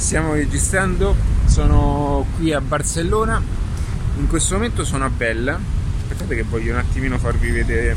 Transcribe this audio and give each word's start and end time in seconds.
Stiamo 0.00 0.32
registrando, 0.32 1.14
sono 1.44 2.26
qui 2.36 2.54
a 2.54 2.60
Barcellona, 2.62 3.40
in 4.16 4.26
questo 4.28 4.54
momento 4.54 4.82
sono 4.82 5.04
a 5.04 5.10
Bella, 5.10 5.60
aspettate 6.00 6.34
che 6.36 6.42
voglio 6.42 6.72
un 6.72 6.78
attimino 6.78 7.18
farvi 7.18 7.50
vedere, 7.50 7.94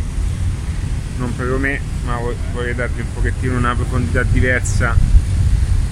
non 1.18 1.34
proprio 1.34 1.58
me, 1.58 1.80
ma 2.06 2.20
vorrei 2.52 2.76
darvi 2.76 3.02
un 3.02 3.14
pochettino 3.14 3.58
una 3.58 3.74
profondità 3.74 4.22
diversa 4.24 4.96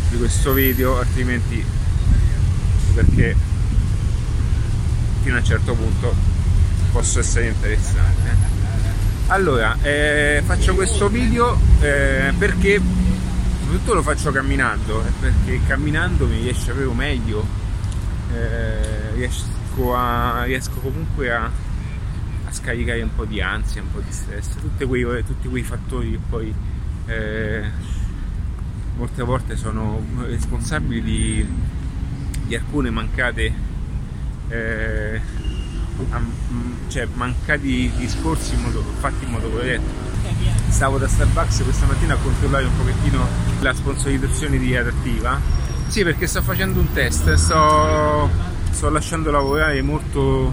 di 0.09 0.17
questo 0.17 0.51
video, 0.51 0.99
altrimenti 0.99 1.65
perché 2.93 3.35
fino 5.23 5.35
a 5.37 5.39
un 5.39 5.46
certo 5.46 5.73
punto 5.73 6.13
posso 6.91 7.19
essere 7.19 7.47
interessante. 7.47 8.35
Allora, 9.28 9.78
eh, 9.81 10.43
faccio 10.46 10.75
questo 10.75 11.07
video 11.07 11.57
eh, 11.79 12.33
perché 12.37 12.81
soprattutto 13.72 13.94
lo 13.94 14.01
faccio 14.01 14.31
camminando, 14.31 15.01
eh, 15.06 15.12
perché 15.17 15.62
camminando 15.65 16.27
mi 16.27 16.41
riesce 16.41 16.73
proprio 16.73 16.91
meglio, 16.91 17.45
eh, 18.34 19.12
riesco, 19.14 19.95
a, 19.95 20.44
riesco, 20.44 20.80
comunque 20.82 21.32
a, 21.32 21.45
a, 21.45 22.52
scaricare 22.52 23.02
un 23.02 23.16
po' 23.16 23.23
di 23.23 23.40
ansia, 23.40 23.81
un 23.81 23.92
po' 23.92 24.02
di 24.02 24.12
stress, 24.12 24.55
quei, 24.86 25.23
tutti 25.23 25.48
quei 25.48 25.64
fattori 25.64 26.12
che 26.12 26.20
poi 26.30 26.54
eh, 27.05 27.64
molte 28.98 29.23
volte 29.23 29.55
sono 29.55 30.06
responsabili 30.17 31.02
di, 31.02 31.48
di 32.48 32.56
alcune 32.56 32.90
mancate 32.90 33.53
eh, 34.50 35.22
cioè 36.90 37.08
mancati 37.14 37.90
discorsi 37.95 38.53
in 38.56 38.64
modo, 38.64 38.81
fatti 39.00 39.23
in 39.23 39.31
modo 39.31 39.50
corretto. 39.50 40.11
Stavo 40.71 40.98
da 40.98 41.07
Starbucks 41.07 41.61
questa 41.63 41.85
mattina 41.85 42.16
a 42.16 42.17
controllare 42.17 42.66
un 42.66 42.75
pochettino 42.75 43.27
la 43.59 43.73
sponsorizzazione 43.73 44.57
di 44.57 44.75
Adattiva. 44.75 45.39
Sì, 45.88 46.03
perché 46.03 46.25
sto 46.25 46.41
facendo 46.41 46.80
un 46.80 46.91
test, 46.91 47.34
sto, 47.34 48.30
sto 48.71 48.89
lasciando 48.89 49.30
lavorare 49.30 49.81
molto 49.84 50.52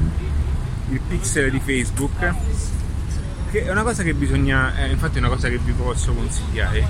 il 0.90 1.00
pixel 1.08 1.50
di 1.50 1.60
Facebook, 1.60 2.34
che 3.50 3.64
è 3.64 3.70
una 3.70 3.82
cosa 3.82 4.02
che 4.02 4.12
bisogna, 4.12 4.76
eh, 4.76 4.90
infatti 4.90 5.16
è 5.16 5.20
una 5.20 5.28
cosa 5.28 5.48
che 5.48 5.58
vi 5.58 5.72
posso 5.72 6.12
consigliare. 6.12 6.84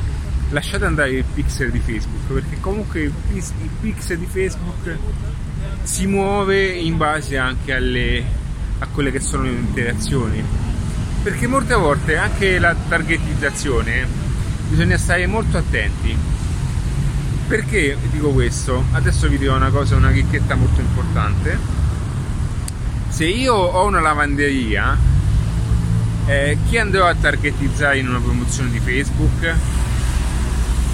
Lasciate 0.51 0.87
andare 0.87 1.11
il 1.11 1.25
pixel 1.25 1.71
di 1.71 1.79
Facebook, 1.79 2.33
perché 2.33 2.59
comunque 2.61 3.03
il, 3.03 3.13
il 3.35 3.71
pixel 3.81 4.19
di 4.19 4.27
Facebook 4.27 4.97
si 5.83 6.07
muove 6.07 6.71
in 6.71 6.97
base 6.97 7.37
anche 7.37 7.75
alle, 7.75 8.25
a 8.79 8.87
quelle 8.87 9.13
che 9.13 9.21
sono 9.21 9.43
le 9.43 9.51
interazioni. 9.51 10.68
Perché 11.29 11.47
molte 11.47 11.75
volte 11.75 12.17
anche 12.17 12.59
la 12.59 12.75
targetizzazione 12.89 14.07
bisogna 14.71 14.97
stare 14.97 15.27
molto 15.27 15.59
attenti. 15.59 16.17
Perché 17.47 17.99
dico 18.11 18.31
questo? 18.31 18.83
Adesso 18.93 19.29
vi 19.29 19.37
dirò 19.37 19.55
una 19.55 19.69
cosa, 19.69 19.95
una 19.97 20.11
chicchetta 20.11 20.55
molto 20.55 20.81
importante. 20.81 21.59
Se 23.11 23.27
io 23.27 23.53
ho 23.53 23.87
una 23.87 24.01
lavanderia, 24.01 24.97
eh, 26.25 26.57
chi 26.67 26.79
andrò 26.79 27.07
a 27.07 27.15
targetizzare 27.15 27.99
in 27.99 28.09
una 28.09 28.21
promozione 28.21 28.71
di 28.71 28.81
Facebook? 28.81 29.55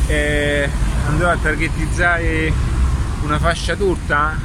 Eh, 0.09 0.69
andrò 1.07 1.31
a 1.31 1.37
targetizzare 1.37 2.53
una 3.23 3.39
fascia 3.39 3.77
turta? 3.77 4.37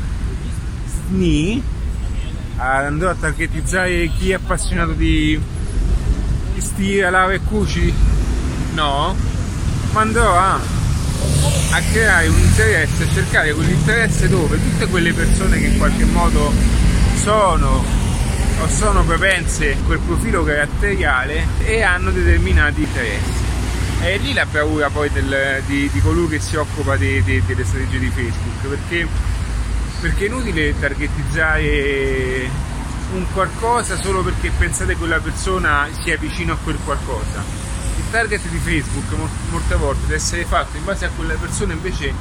Sni? 1.07 1.63
andrò 2.57 3.09
a 3.09 3.15
targetizzare 3.15 4.07
chi 4.09 4.31
è 4.31 4.33
appassionato 4.33 4.91
di 4.91 5.57
stile, 6.79 7.09
lava 7.09 7.33
e 7.33 7.41
cuci? 7.41 7.93
No, 8.73 9.13
ma 9.91 9.99
andrò 9.99 10.33
a, 10.33 10.53
a 10.53 11.81
creare 11.91 12.27
un 12.27 12.39
interesse, 12.39 13.03
a 13.03 13.13
cercare 13.13 13.53
quell'interesse 13.53 14.29
dove 14.29 14.57
tutte 14.57 14.87
quelle 14.87 15.11
persone 15.11 15.59
che 15.59 15.65
in 15.65 15.77
qualche 15.77 16.05
modo 16.05 16.53
sono 17.21 17.83
o 18.61 18.67
sono 18.69 19.03
propense 19.03 19.73
a 19.73 19.85
quel 19.85 19.99
profilo 19.99 20.43
caratteriale 20.45 21.45
e 21.65 21.81
hanno 21.81 22.11
determinati 22.11 22.81
interessi. 22.81 23.47
E 24.01 24.17
lì 24.17 24.31
la 24.31 24.45
paura 24.49 24.89
poi 24.89 25.09
del, 25.09 25.61
di, 25.65 25.89
di, 25.91 25.99
colui 25.99 26.29
che 26.29 26.39
si 26.39 26.55
occupa 26.55 26.95
de, 26.95 27.21
de, 27.25 27.43
delle 27.45 27.65
strategie 27.65 27.99
di 27.99 28.09
Facebook, 28.09 28.67
perché 28.69 29.07
perché 29.99 30.23
è 30.23 30.27
inutile 30.27 30.79
targetizzare 30.79 32.49
un 33.11 33.25
qualcosa 33.33 33.99
solo 33.99 34.21
perché 34.21 34.51
pensate 34.51 34.93
che 34.93 34.99
quella 34.99 35.19
persona 35.19 35.87
sia 36.01 36.17
vicino 36.17 36.53
a 36.53 36.57
quel 36.57 36.77
qualcosa. 36.83 37.43
Il 37.97 38.03
target 38.11 38.47
di 38.47 38.57
Facebook 38.57 39.11
molte 39.49 39.75
volte 39.75 40.01
deve 40.01 40.15
essere 40.15 40.45
fatto 40.45 40.77
in 40.77 40.83
base 40.83 41.05
a 41.05 41.09
quella 41.15 41.33
persona 41.35 41.73
invece 41.73 42.13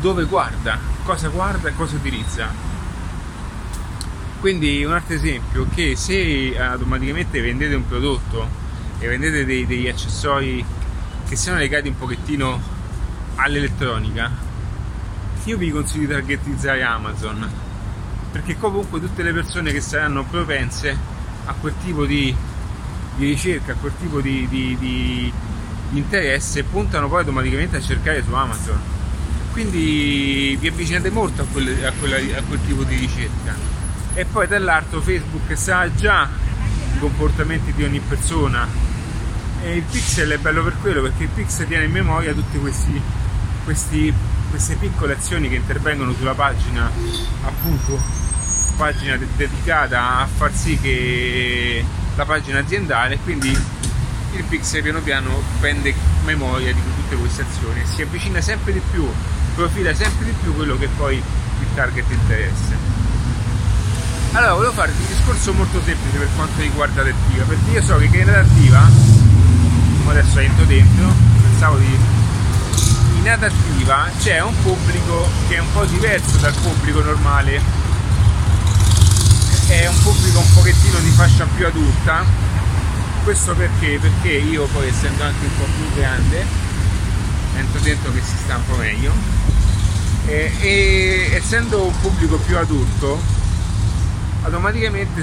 dove 0.00 0.24
guarda, 0.24 0.78
cosa 1.04 1.28
guarda 1.28 1.68
e 1.68 1.74
cosa 1.74 1.96
utilizza. 1.96 2.48
Quindi 4.40 4.82
un 4.84 4.92
altro 4.92 5.14
esempio 5.14 5.66
che 5.74 5.94
se 5.96 6.56
automaticamente 6.58 7.40
vendete 7.42 7.74
un 7.74 7.86
prodotto 7.86 8.48
e 8.98 9.06
vendete 9.06 9.44
dei, 9.44 9.66
degli 9.66 9.88
accessori 9.88 10.64
che 11.28 11.36
siano 11.36 11.58
legati 11.58 11.88
un 11.88 11.98
pochettino 11.98 12.60
all'elettronica, 13.34 14.30
io 15.44 15.56
vi 15.58 15.70
consiglio 15.70 16.06
di 16.06 16.12
targetizzare 16.12 16.82
Amazon 16.82 17.68
perché 18.30 18.56
comunque 18.56 19.00
tutte 19.00 19.22
le 19.22 19.32
persone 19.32 19.72
che 19.72 19.80
saranno 19.80 20.24
propense 20.24 20.96
a 21.46 21.54
quel 21.58 21.74
tipo 21.82 22.06
di, 22.06 22.34
di 23.16 23.26
ricerca, 23.26 23.72
a 23.72 23.74
quel 23.74 23.92
tipo 23.98 24.20
di, 24.20 24.46
di, 24.48 24.76
di, 24.78 25.32
interesse 25.92 26.62
puntano 26.62 27.08
poi 27.08 27.20
automaticamente 27.20 27.78
a 27.78 27.80
cercare 27.80 28.22
su 28.22 28.32
Amazon. 28.32 28.78
Quindi 29.52 30.56
vi 30.60 30.68
avvicinate 30.68 31.10
molto 31.10 31.42
a, 31.42 31.44
quelle, 31.50 31.84
a, 31.84 31.92
quella, 31.98 32.16
a 32.16 32.42
quel 32.42 32.60
tipo 32.64 32.84
di 32.84 32.96
ricerca. 32.96 33.56
E 34.14 34.24
poi 34.24 34.46
dall'altro 34.46 35.00
Facebook 35.00 35.56
sa 35.56 35.92
già 35.92 36.28
i 36.94 36.98
comportamenti 37.00 37.72
di 37.72 37.82
ogni 37.82 38.00
persona. 38.00 38.66
E 39.62 39.76
il 39.76 39.82
pixel 39.82 40.30
è 40.30 40.38
bello 40.38 40.62
per 40.62 40.76
quello 40.80 41.02
perché 41.02 41.24
il 41.24 41.28
pixel 41.34 41.66
tiene 41.66 41.84
in 41.84 41.90
memoria 41.90 42.32
tutti 42.32 42.58
questi, 42.58 43.00
questi 43.64 44.14
queste 44.50 44.74
piccole 44.74 45.14
azioni 45.14 45.48
che 45.48 45.54
intervengono 45.54 46.12
sulla 46.12 46.34
pagina 46.34 46.90
appunto 47.44 47.98
pagina 48.76 49.16
de- 49.16 49.26
dedicata 49.36 50.18
a 50.18 50.26
far 50.26 50.52
sì 50.52 50.78
che 50.78 51.84
la 52.16 52.24
pagina 52.24 52.58
aziendale 52.58 53.18
quindi 53.18 53.48
il 53.48 54.44
pixel 54.44 54.82
piano 54.82 55.00
piano 55.00 55.42
prende 55.60 55.94
memoria 56.24 56.72
di 56.72 56.80
tutte 56.82 57.16
queste 57.16 57.42
azioni 57.42 57.80
e 57.80 57.86
si 57.86 58.02
avvicina 58.02 58.40
sempre 58.40 58.72
di 58.72 58.82
più 58.90 59.08
profila 59.54 59.94
sempre 59.94 60.26
di 60.26 60.34
più 60.42 60.54
quello 60.54 60.76
che 60.76 60.88
poi 60.96 61.16
il 61.16 61.66
target 61.74 62.10
interessa 62.10 62.98
allora 64.32 64.54
volevo 64.54 64.72
farvi 64.72 65.00
un 65.00 65.08
discorso 65.08 65.52
molto 65.52 65.80
semplice 65.84 66.18
per 66.18 66.28
quanto 66.34 66.60
riguarda 66.60 67.02
l'attiva 67.02 67.44
perché 67.44 67.70
io 67.70 67.82
so 67.82 67.96
che 67.96 68.04
in 68.04 68.28
adattiva 68.28 68.88
adesso 70.08 70.38
entro 70.40 70.64
dentro 70.64 71.12
pensavo 71.42 71.76
di 71.78 72.19
in 73.20 73.28
adattiva 73.28 74.08
c'è 74.18 74.40
un 74.40 74.54
pubblico 74.62 75.28
che 75.46 75.56
è 75.56 75.58
un 75.58 75.70
po' 75.72 75.84
diverso 75.84 76.38
dal 76.38 76.54
pubblico 76.54 77.02
normale. 77.02 77.60
È 79.68 79.86
un 79.86 79.98
pubblico 80.02 80.38
un 80.38 80.52
pochettino 80.54 80.98
di 81.00 81.10
fascia 81.10 81.46
più 81.54 81.66
adulta. 81.66 82.24
Questo 83.22 83.54
perché? 83.54 83.98
perché 83.98 84.28
io 84.28 84.64
poi 84.72 84.88
essendo 84.88 85.22
anche 85.22 85.44
un 85.44 85.56
po' 85.58 85.64
più 85.64 86.00
grande 86.00 86.44
entro 87.56 87.80
dentro 87.80 88.10
che 88.12 88.22
si 88.22 88.36
sta 88.38 88.56
un 88.56 88.66
po' 88.66 88.76
meglio. 88.76 89.12
E, 90.26 90.52
e 90.60 91.30
essendo 91.34 91.84
un 91.84 92.00
pubblico 92.00 92.38
più 92.38 92.56
adulto 92.56 93.20
automaticamente 94.42 95.22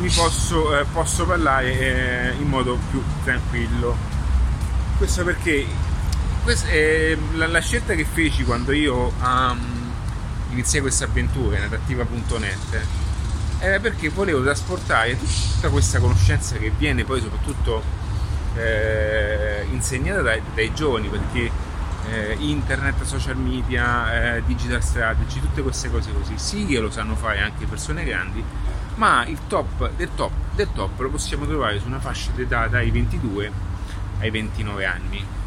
mi 0.00 0.08
posso, 0.08 0.78
eh, 0.78 0.84
posso 0.90 1.26
parlare 1.26 1.78
eh, 1.78 2.32
in 2.40 2.48
modo 2.48 2.78
più 2.90 3.02
tranquillo. 3.22 3.94
Questo 4.96 5.24
perché 5.24 5.66
questa 6.44 6.68
è 6.68 7.16
la, 7.32 7.46
la, 7.46 7.60
scelta 7.60 7.94
che 7.94 8.04
feci 8.04 8.44
quando 8.44 8.72
io 8.72 9.10
um, 9.22 9.92
iniziai 10.50 10.82
questa 10.82 11.06
avventura 11.06 11.56
in 11.56 11.62
adattiva.net 11.62 12.86
era 13.60 13.80
perché 13.80 14.10
volevo 14.10 14.42
trasportare 14.42 15.16
tutta 15.18 15.70
questa 15.70 16.00
conoscenza 16.00 16.56
che 16.56 16.70
viene 16.76 17.04
poi 17.04 17.22
soprattutto 17.22 17.82
eh, 18.56 19.66
insegnata 19.70 20.20
dai, 20.20 20.42
dai, 20.54 20.74
giovani 20.74 21.08
perché 21.08 21.50
eh, 22.10 22.36
internet, 22.40 23.02
social 23.04 23.38
media, 23.38 24.36
eh, 24.36 24.42
digital 24.44 24.82
strategy, 24.82 25.40
tutte 25.40 25.62
queste 25.62 25.90
cose 25.90 26.12
così. 26.12 26.34
Sì 26.36 26.66
che 26.66 26.78
lo 26.78 26.90
sanno 26.90 27.16
fare 27.16 27.40
anche 27.40 27.64
persone 27.64 28.04
grandi 28.04 28.44
ma 28.96 29.24
il 29.26 29.38
top 29.48 29.92
del 29.96 30.10
top 30.14 30.32
del 30.54 30.68
top 30.74 31.00
lo 31.00 31.08
possiamo 31.08 31.46
trovare 31.46 31.80
su 31.80 31.86
una 31.86 32.00
fascia 32.00 32.32
d'età 32.34 32.68
dai 32.68 32.90
22 32.90 33.50
ai 34.20 34.30
29 34.30 34.84
anni 34.84 35.42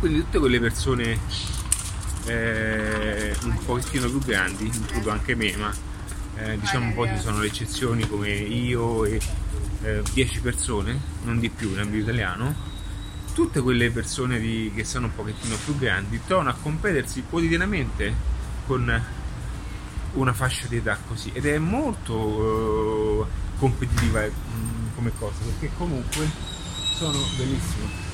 quindi 0.00 0.20
tutte 0.20 0.38
quelle 0.38 0.58
persone 0.58 1.18
eh, 2.24 3.36
un 3.44 3.58
pochettino 3.64 4.08
più 4.08 4.18
grandi, 4.20 4.64
includo 4.64 5.10
anche 5.10 5.34
me, 5.34 5.54
ma 5.56 5.70
eh, 6.36 6.58
diciamo 6.58 6.94
poi 6.94 7.08
ci 7.08 7.18
sono 7.18 7.40
le 7.40 7.46
eccezioni 7.46 8.08
come 8.08 8.30
io 8.30 9.04
e 9.04 9.20
eh, 9.82 10.02
10 10.10 10.40
persone, 10.40 10.98
non 11.24 11.38
di 11.38 11.50
più 11.50 11.72
in 11.72 11.80
ambito 11.80 12.04
italiano, 12.04 12.54
tutte 13.34 13.60
quelle 13.60 13.90
persone 13.90 14.40
di, 14.40 14.72
che 14.74 14.84
sono 14.84 15.06
un 15.06 15.14
pochettino 15.14 15.54
più 15.64 15.76
grandi 15.78 16.18
trovano 16.26 16.48
a 16.48 16.54
competersi 16.54 17.24
quotidianamente 17.28 18.14
con 18.66 19.02
una 20.14 20.32
fascia 20.32 20.66
di 20.66 20.76
età 20.76 20.98
così. 21.06 21.30
Ed 21.34 21.44
è 21.44 21.58
molto 21.58 22.14
uh, 22.14 23.26
competitiva 23.58 24.22
mh, 24.22 24.94
come 24.94 25.12
cosa 25.18 25.36
perché 25.44 25.70
comunque 25.76 26.26
sono 26.96 27.18
bellissimo 27.36 28.08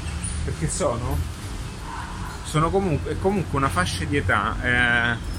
perché 0.45 0.69
sono 0.69 1.36
sono 2.47 2.71
comunque, 2.71 3.19
comunque 3.19 3.59
una 3.59 3.69
fascia 3.69 4.05
di 4.05 4.17
età 4.17 4.57
eh, 4.63 5.35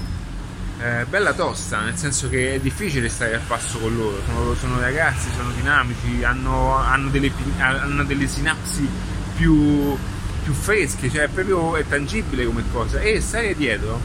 eh, 0.80 1.04
bella 1.06 1.32
tosta, 1.32 1.80
nel 1.80 1.96
senso 1.96 2.28
che 2.28 2.54
è 2.54 2.60
difficile 2.60 3.08
stare 3.08 3.34
al 3.34 3.40
passo 3.46 3.78
con 3.78 3.96
loro, 3.96 4.20
sono, 4.26 4.54
sono 4.54 4.78
ragazzi, 4.78 5.28
sono 5.34 5.50
dinamici, 5.50 6.22
hanno, 6.22 6.76
hanno, 6.76 7.08
delle, 7.08 7.32
hanno 7.58 8.04
delle, 8.04 8.28
sinapsi 8.28 8.88
più, 9.36 9.96
più 10.44 10.52
fresche, 10.52 11.10
cioè 11.10 11.28
proprio 11.28 11.76
è 11.76 11.86
tangibile 11.86 12.44
come 12.44 12.62
cosa 12.70 13.00
e 13.00 13.20
stare 13.20 13.56
dietro 13.56 14.00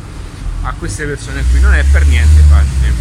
a 0.63 0.73
queste 0.79 1.05
persone 1.05 1.43
qui 1.51 1.59
non 1.59 1.73
è 1.73 1.83
per 1.91 2.05
niente 2.07 2.41
facile. 2.49 2.91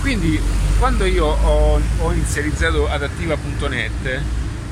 Quindi 0.00 0.40
quando 0.78 1.04
io 1.04 1.26
ho, 1.26 1.80
ho 1.98 2.12
inizializzato 2.12 2.88
adattiva.net 2.88 4.20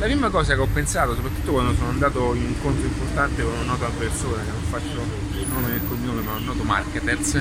la 0.00 0.06
prima 0.06 0.30
cosa 0.30 0.54
che 0.54 0.60
ho 0.60 0.66
pensato, 0.66 1.14
soprattutto 1.14 1.52
quando 1.52 1.74
sono 1.74 1.90
andato 1.90 2.32
in 2.34 2.42
un 2.42 2.48
incontro 2.48 2.86
importante 2.86 3.42
con 3.42 3.52
una 3.52 3.64
nota 3.64 3.86
persona, 3.98 4.42
che 4.42 4.50
non 4.50 4.62
faccio 4.62 5.02
il 5.38 5.46
nome 5.46 5.72
e 5.72 5.74
il 5.74 5.82
cognome, 5.86 6.22
ma 6.22 6.32
un 6.36 6.44
noto 6.44 6.62
marketers, 6.62 7.38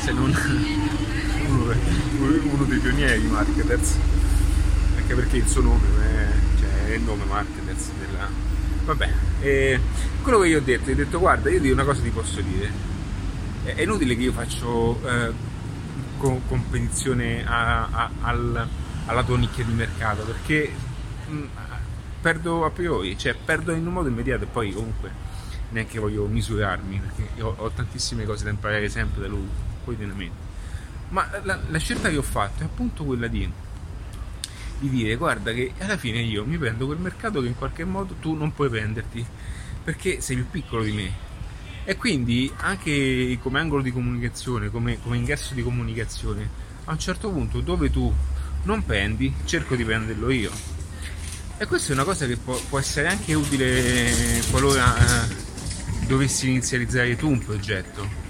se 0.00 0.12
non 0.12 0.30
uno, 1.48 2.64
dei 2.64 2.78
pionieri 2.78 3.22
marketers, 3.22 3.96
anche 4.98 5.14
perché 5.14 5.38
il 5.38 5.48
suo 5.48 5.62
nome 5.62 5.86
è, 6.02 6.26
cioè, 6.58 6.88
è 6.88 6.94
il 6.94 7.02
nome 7.02 7.24
marketers 7.24 7.88
della... 7.98 8.28
Vabbè, 8.84 9.10
e 9.40 9.80
quello 10.20 10.40
che 10.40 10.48
io 10.48 10.58
ho 10.58 10.62
detto, 10.62 10.90
ho 10.90 10.94
detto 10.94 11.18
guarda, 11.18 11.48
io 11.48 11.60
di 11.60 11.70
una 11.70 11.84
cosa 11.84 12.02
ti 12.02 12.10
posso 12.10 12.42
dire, 12.42 12.70
è 13.64 13.80
inutile 13.80 14.14
che 14.14 14.24
io 14.24 14.32
faccio 14.32 15.00
eh, 15.08 15.32
competizione 16.18 17.46
a, 17.46 18.10
al, 18.20 18.68
alla 19.06 19.22
tua 19.22 19.38
nicchia 19.38 19.64
di 19.64 19.72
mercato, 19.72 20.22
perché 20.24 20.70
mh, 21.28 21.44
perdo 22.24 22.64
a 22.64 22.70
priori, 22.70 23.18
cioè 23.18 23.34
perdo 23.34 23.74
in 23.74 23.86
un 23.86 23.92
modo 23.92 24.08
immediato 24.08 24.44
e 24.44 24.46
poi 24.46 24.72
comunque 24.72 25.10
neanche 25.68 25.98
voglio 25.98 26.24
misurarmi 26.24 26.98
perché 26.98 27.42
ho, 27.42 27.54
ho 27.54 27.68
tantissime 27.68 28.24
cose 28.24 28.44
da 28.44 28.50
imparare 28.50 28.88
sempre 28.88 29.20
da 29.20 29.28
lui 29.28 29.46
quotidianamente. 29.84 30.36
Ma 31.10 31.28
la, 31.42 31.60
la, 31.68 31.78
scelta 31.78 32.08
che 32.08 32.16
ho 32.16 32.22
fatto 32.22 32.62
è 32.62 32.64
appunto 32.64 33.04
quella 33.04 33.26
di, 33.26 33.46
di 34.78 34.88
dire 34.88 35.16
guarda 35.16 35.52
che 35.52 35.74
alla 35.80 35.98
fine 35.98 36.20
io 36.20 36.46
mi 36.46 36.56
prendo 36.56 36.86
quel 36.86 36.96
mercato 36.96 37.42
che 37.42 37.48
in 37.48 37.56
qualche 37.56 37.84
modo 37.84 38.14
tu 38.14 38.32
non 38.32 38.54
puoi 38.54 38.70
prenderti 38.70 39.22
perché 39.84 40.22
sei 40.22 40.36
più 40.36 40.46
piccolo 40.48 40.82
di 40.82 40.92
me 40.92 41.12
e 41.84 41.94
quindi 41.98 42.50
anche 42.56 43.38
come 43.42 43.60
angolo 43.60 43.82
di 43.82 43.92
comunicazione, 43.92 44.70
come, 44.70 44.98
come 45.02 45.18
ingresso 45.18 45.52
di 45.52 45.62
comunicazione, 45.62 46.48
a 46.86 46.92
un 46.92 46.98
certo 46.98 47.28
punto 47.30 47.60
dove 47.60 47.90
tu 47.90 48.10
non 48.62 48.82
prendi, 48.82 49.30
cerco 49.44 49.76
di 49.76 49.84
prenderlo 49.84 50.30
io 50.30 50.73
e 51.56 51.66
questa 51.66 51.92
è 51.92 51.94
una 51.94 52.04
cosa 52.04 52.26
che 52.26 52.36
può, 52.36 52.58
può 52.68 52.78
essere 52.78 53.08
anche 53.08 53.34
utile 53.34 54.42
qualora 54.50 54.96
eh, 54.96 56.06
dovessi 56.06 56.48
inizializzare 56.48 57.16
tu 57.16 57.28
un 57.30 57.38
progetto. 57.38 58.22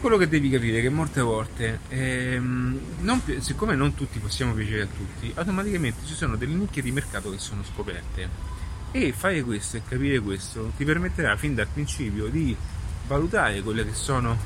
Quello 0.00 0.16
che 0.16 0.28
devi 0.28 0.50
capire 0.50 0.78
è 0.78 0.82
che 0.82 0.90
molte 0.90 1.22
volte, 1.22 1.80
ehm, 1.88 2.78
non, 3.00 3.22
siccome 3.38 3.74
non 3.74 3.94
tutti 3.94 4.18
possiamo 4.18 4.52
piacere 4.52 4.82
a 4.82 4.86
tutti, 4.86 5.32
automaticamente 5.34 6.06
ci 6.06 6.14
sono 6.14 6.36
delle 6.36 6.54
nicchie 6.54 6.82
di 6.82 6.92
mercato 6.92 7.30
che 7.30 7.38
sono 7.38 7.64
scoperte. 7.64 8.52
E 8.92 9.12
fare 9.12 9.42
questo 9.42 9.78
e 9.78 9.82
capire 9.82 10.20
questo 10.20 10.72
ti 10.76 10.84
permetterà 10.84 11.36
fin 11.36 11.54
dal 11.54 11.66
principio 11.66 12.28
di 12.28 12.54
valutare 13.08 13.60
quelle 13.62 13.84
che 13.84 13.94
sono, 13.94 14.36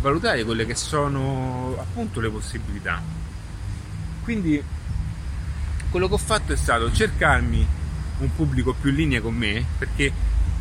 valutare 0.00 0.42
quelle 0.42 0.66
che 0.66 0.74
sono 0.74 1.76
appunto 1.78 2.20
le 2.20 2.30
possibilità. 2.30 3.00
Quindi 4.24 4.62
quello 5.92 6.08
che 6.08 6.14
ho 6.14 6.18
fatto 6.18 6.54
è 6.54 6.56
stato 6.56 6.90
cercarmi 6.90 7.66
un 8.20 8.34
pubblico 8.34 8.72
più 8.72 8.88
in 8.88 8.96
linea 8.96 9.20
con 9.20 9.34
me 9.34 9.62
perché 9.76 10.10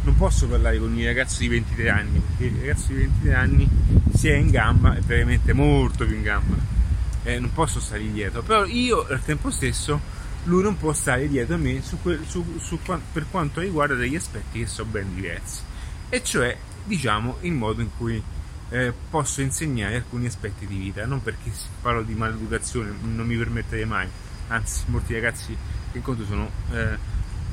non 0.04 0.14
posso 0.18 0.46
parlare 0.46 0.78
con 0.78 0.96
i 0.98 1.06
ragazzi 1.06 1.40
di 1.40 1.48
23 1.48 1.90
anni 1.90 2.20
perché 2.20 2.54
il 2.54 2.60
ragazzo 2.60 2.88
di 2.88 2.96
23 2.96 3.34
anni 3.34 3.70
si 4.14 4.28
è 4.28 4.36
in 4.36 4.50
gamba 4.50 4.94
è 4.94 5.00
veramente 5.00 5.54
molto 5.54 6.06
più 6.06 6.16
in 6.16 6.22
gamba. 6.22 6.58
Eh, 7.24 7.40
non 7.40 7.54
posso 7.54 7.80
stare 7.80 8.12
dietro 8.12 8.42
però 8.42 8.66
io 8.66 9.08
al 9.08 9.24
tempo 9.24 9.52
stesso 9.52 10.02
lui 10.46 10.64
non 10.64 10.76
può 10.76 10.92
stare 10.92 11.30
dietro 11.30 11.56
a 11.56 11.60
me 11.60 11.82
su 11.82 12.02
quel, 12.02 12.26
su, 12.28 12.60
su, 12.60 12.80
per 12.82 13.26
quanto 13.32 13.62
riguarda 13.62 13.94
degli 13.94 14.18
aspetti 14.18 14.60
che 14.60 14.68
sono 14.68 14.90
ben 14.90 15.16
diversi. 15.16 15.62
E 16.10 16.22
cioè 16.24 16.58
diciamo 16.84 17.38
il 17.42 17.54
modo 17.54 17.80
in 17.80 17.90
cui 17.96 18.22
eh, 18.70 18.94
posso 19.10 19.40
insegnare 19.40 19.96
alcuni 19.96 20.26
aspetti 20.26 20.68
di 20.68 20.76
vita. 20.76 21.06
Non 21.06 21.24
perché 21.24 21.52
parlo 21.82 22.02
di 22.02 22.16
maleducazione 22.16 22.94
non 23.02 23.26
mi 23.26 23.38
permetterei 23.38 23.86
mai 23.86 24.10
anzi 24.48 24.84
molti 24.88 25.14
ragazzi 25.14 25.56
che 25.92 25.98
incontro 25.98 26.26
sono 26.26 26.50
eh, 26.72 26.98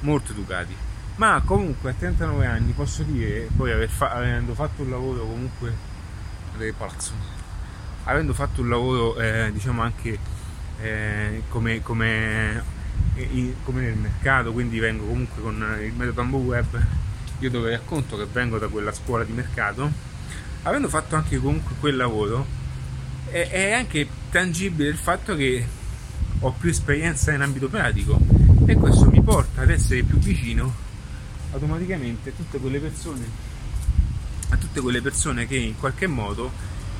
molto 0.01 0.33
educati. 0.33 0.75
Ma 1.17 1.43
comunque 1.45 1.91
a 1.91 1.95
39 1.95 2.47
anni 2.47 2.73
posso 2.73 3.03
dire 3.03 3.49
poi 3.57 3.73
aver 3.73 3.89
fa- 3.89 4.11
avendo 4.11 4.55
fatto 4.55 4.83
un 4.83 4.91
lavoro 4.91 5.27
comunque 5.27 5.97
palazzo 6.77 7.13
avendo 8.05 8.35
fatto 8.35 8.63
un 8.63 8.69
lavoro 8.69 9.21
eh, 9.21 9.51
diciamo 9.53 9.83
anche 9.83 10.19
eh, 10.81 11.43
come, 11.49 11.83
come, 11.83 12.63
eh, 13.15 13.55
come, 13.65 13.83
nel 13.83 13.97
mercato 13.97 14.53
quindi 14.53 14.79
vengo 14.79 15.05
comunque 15.05 15.43
con 15.43 15.55
il 15.81 15.93
metodo 15.93 16.13
Bamboo 16.15 16.41
Web 16.41 16.83
io 17.39 17.51
dove 17.51 17.71
racconto 17.71 18.17
che 18.17 18.27
vengo 18.33 18.59
da 18.59 18.67
quella 18.67 18.93
scuola 18.93 19.25
di 19.25 19.33
mercato 19.33 19.91
avendo 20.63 20.89
fatto 20.89 21.17
anche 21.17 21.39
comunque 21.39 21.77
quel 21.79 21.97
lavoro 21.97 22.45
è, 23.31 23.49
è 23.51 23.73
anche 23.73 24.09
tangibile 24.31 24.89
il 24.89 24.97
fatto 24.97 25.37
che 25.37 25.67
ho 26.41 26.53
più 26.53 26.71
esperienza 26.71 27.33
in 27.33 27.41
ambito 27.41 27.69
pratico 27.69 28.19
e 28.67 28.75
questo 28.75 29.11
mi 29.11 29.23
porta 29.23 29.63
ad 29.63 29.71
essere 29.71 30.03
più 30.03 30.19
vicino 30.19 30.73
automaticamente 31.53 32.31
a 32.31 32.33
tutte 32.37 32.59
quelle 32.59 32.79
persone 32.79 33.49
tutte 34.59 34.81
quelle 34.81 35.01
persone 35.01 35.47
che 35.47 35.57
in 35.57 35.79
qualche 35.79 36.07
modo 36.07 36.51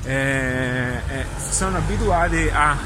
eh, 0.03 0.99
eh, 1.07 1.25
sono 1.51 1.77
abituate 1.77 2.51
a 2.51 2.77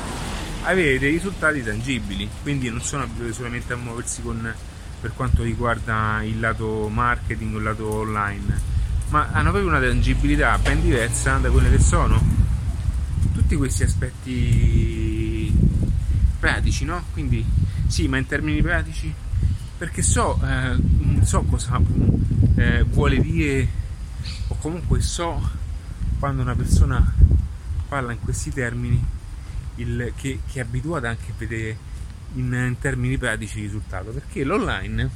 avere 0.64 1.00
dei 1.00 1.12
risultati 1.12 1.64
tangibili. 1.64 2.30
Quindi 2.42 2.70
non 2.70 2.82
sono 2.82 3.04
abituati 3.04 3.34
solamente 3.34 3.74
a 3.74 3.76
muoversi 3.76 4.22
con, 4.22 4.54
per 5.00 5.14
quanto 5.14 5.44
riguarda 5.44 6.22
il 6.24 6.40
lato 6.40 6.90
marketing 6.90 7.56
o 7.56 7.58
il 7.58 7.64
lato 7.64 7.94
online 7.94 8.72
ma 9.10 9.30
hanno 9.32 9.52
proprio 9.52 9.70
una 9.70 9.80
tangibilità 9.80 10.58
ben 10.58 10.82
diversa 10.82 11.38
da 11.38 11.52
quelle 11.52 11.70
che 11.70 11.80
sono. 11.80 12.20
Tutti 13.32 13.56
questi 13.56 13.84
aspetti 13.84 15.13
pratici, 16.44 16.84
no? 16.84 17.02
Quindi 17.14 17.46
sì, 17.88 18.10
ma 18.10 18.18
in 18.18 18.26
termini 18.26 18.62
pratici, 18.62 19.14
perché 19.78 20.02
so, 20.02 20.42
eh, 20.44 21.24
so 21.24 21.42
cosa 21.44 21.80
eh, 22.56 22.84
vuole 22.84 23.22
dire 23.22 23.66
o 24.50 24.56
comunque 24.56 25.00
so 25.00 25.42
quando 26.20 26.42
una 26.42 26.54
persona 26.54 27.14
parla 27.88 28.12
in 28.12 28.20
questi 28.20 28.52
termini 28.52 29.02
il, 29.76 30.12
che, 30.18 30.40
che, 30.46 30.60
è 30.60 30.64
abituata 30.64 31.08
anche 31.08 31.32
a 31.32 31.34
vedere 31.38 31.78
in, 32.34 32.52
in 32.52 32.76
termini 32.78 33.18
pratici 33.18 33.60
il 33.60 33.64
risultato 33.64 34.12
perché 34.12 34.44
l'online 34.44 35.10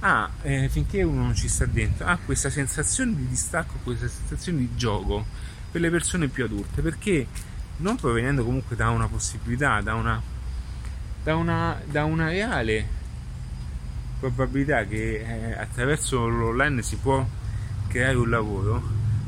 ha, 0.00 0.28
eh, 0.42 0.68
finché 0.68 1.04
uno 1.04 1.22
non 1.22 1.36
ci 1.36 1.48
sta 1.48 1.64
dentro, 1.64 2.06
ha 2.06 2.18
questa 2.24 2.50
sensazione 2.50 3.14
di 3.14 3.28
distacco, 3.28 3.74
questa 3.84 4.08
sensazione 4.08 4.58
di 4.58 4.70
gioco 4.74 5.24
per 5.70 5.80
le 5.80 5.90
persone 5.90 6.26
più 6.26 6.42
adulte 6.42 6.82
perché 6.82 7.24
non 7.78 7.94
provenendo 7.94 8.44
comunque 8.44 8.74
da 8.74 8.90
una 8.90 9.06
possibilità, 9.06 9.80
da 9.80 9.94
una 9.94 10.34
da 11.26 11.34
una, 11.34 11.80
da 11.84 12.04
una 12.04 12.28
reale 12.28 12.86
probabilità 14.20 14.84
che 14.84 15.24
eh, 15.26 15.58
attraverso 15.58 16.28
l'online 16.28 16.82
si 16.82 16.94
può 16.98 17.26
creare 17.88 18.16
un 18.16 18.30
lavoro, 18.30 18.80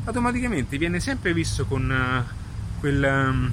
automaticamente 0.04 0.78
viene 0.78 1.00
sempre 1.00 1.32
visto 1.32 1.64
con 1.64 1.90
uh, 1.90 2.78
quel, 2.78 3.02
um, 3.02 3.52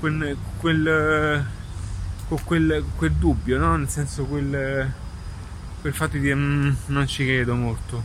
quel, 0.00 0.36
quel, 0.56 1.44
uh, 1.46 2.26
con 2.28 2.42
quel, 2.42 2.84
quel, 2.96 3.12
dubbio, 3.12 3.58
no? 3.58 3.76
nel 3.76 3.90
senso 3.90 4.24
quel, 4.24 4.90
quel 5.82 5.92
fatto 5.92 6.16
di 6.16 6.32
mm, 6.34 6.70
non 6.86 7.06
ci 7.06 7.26
credo 7.26 7.54
molto, 7.54 8.02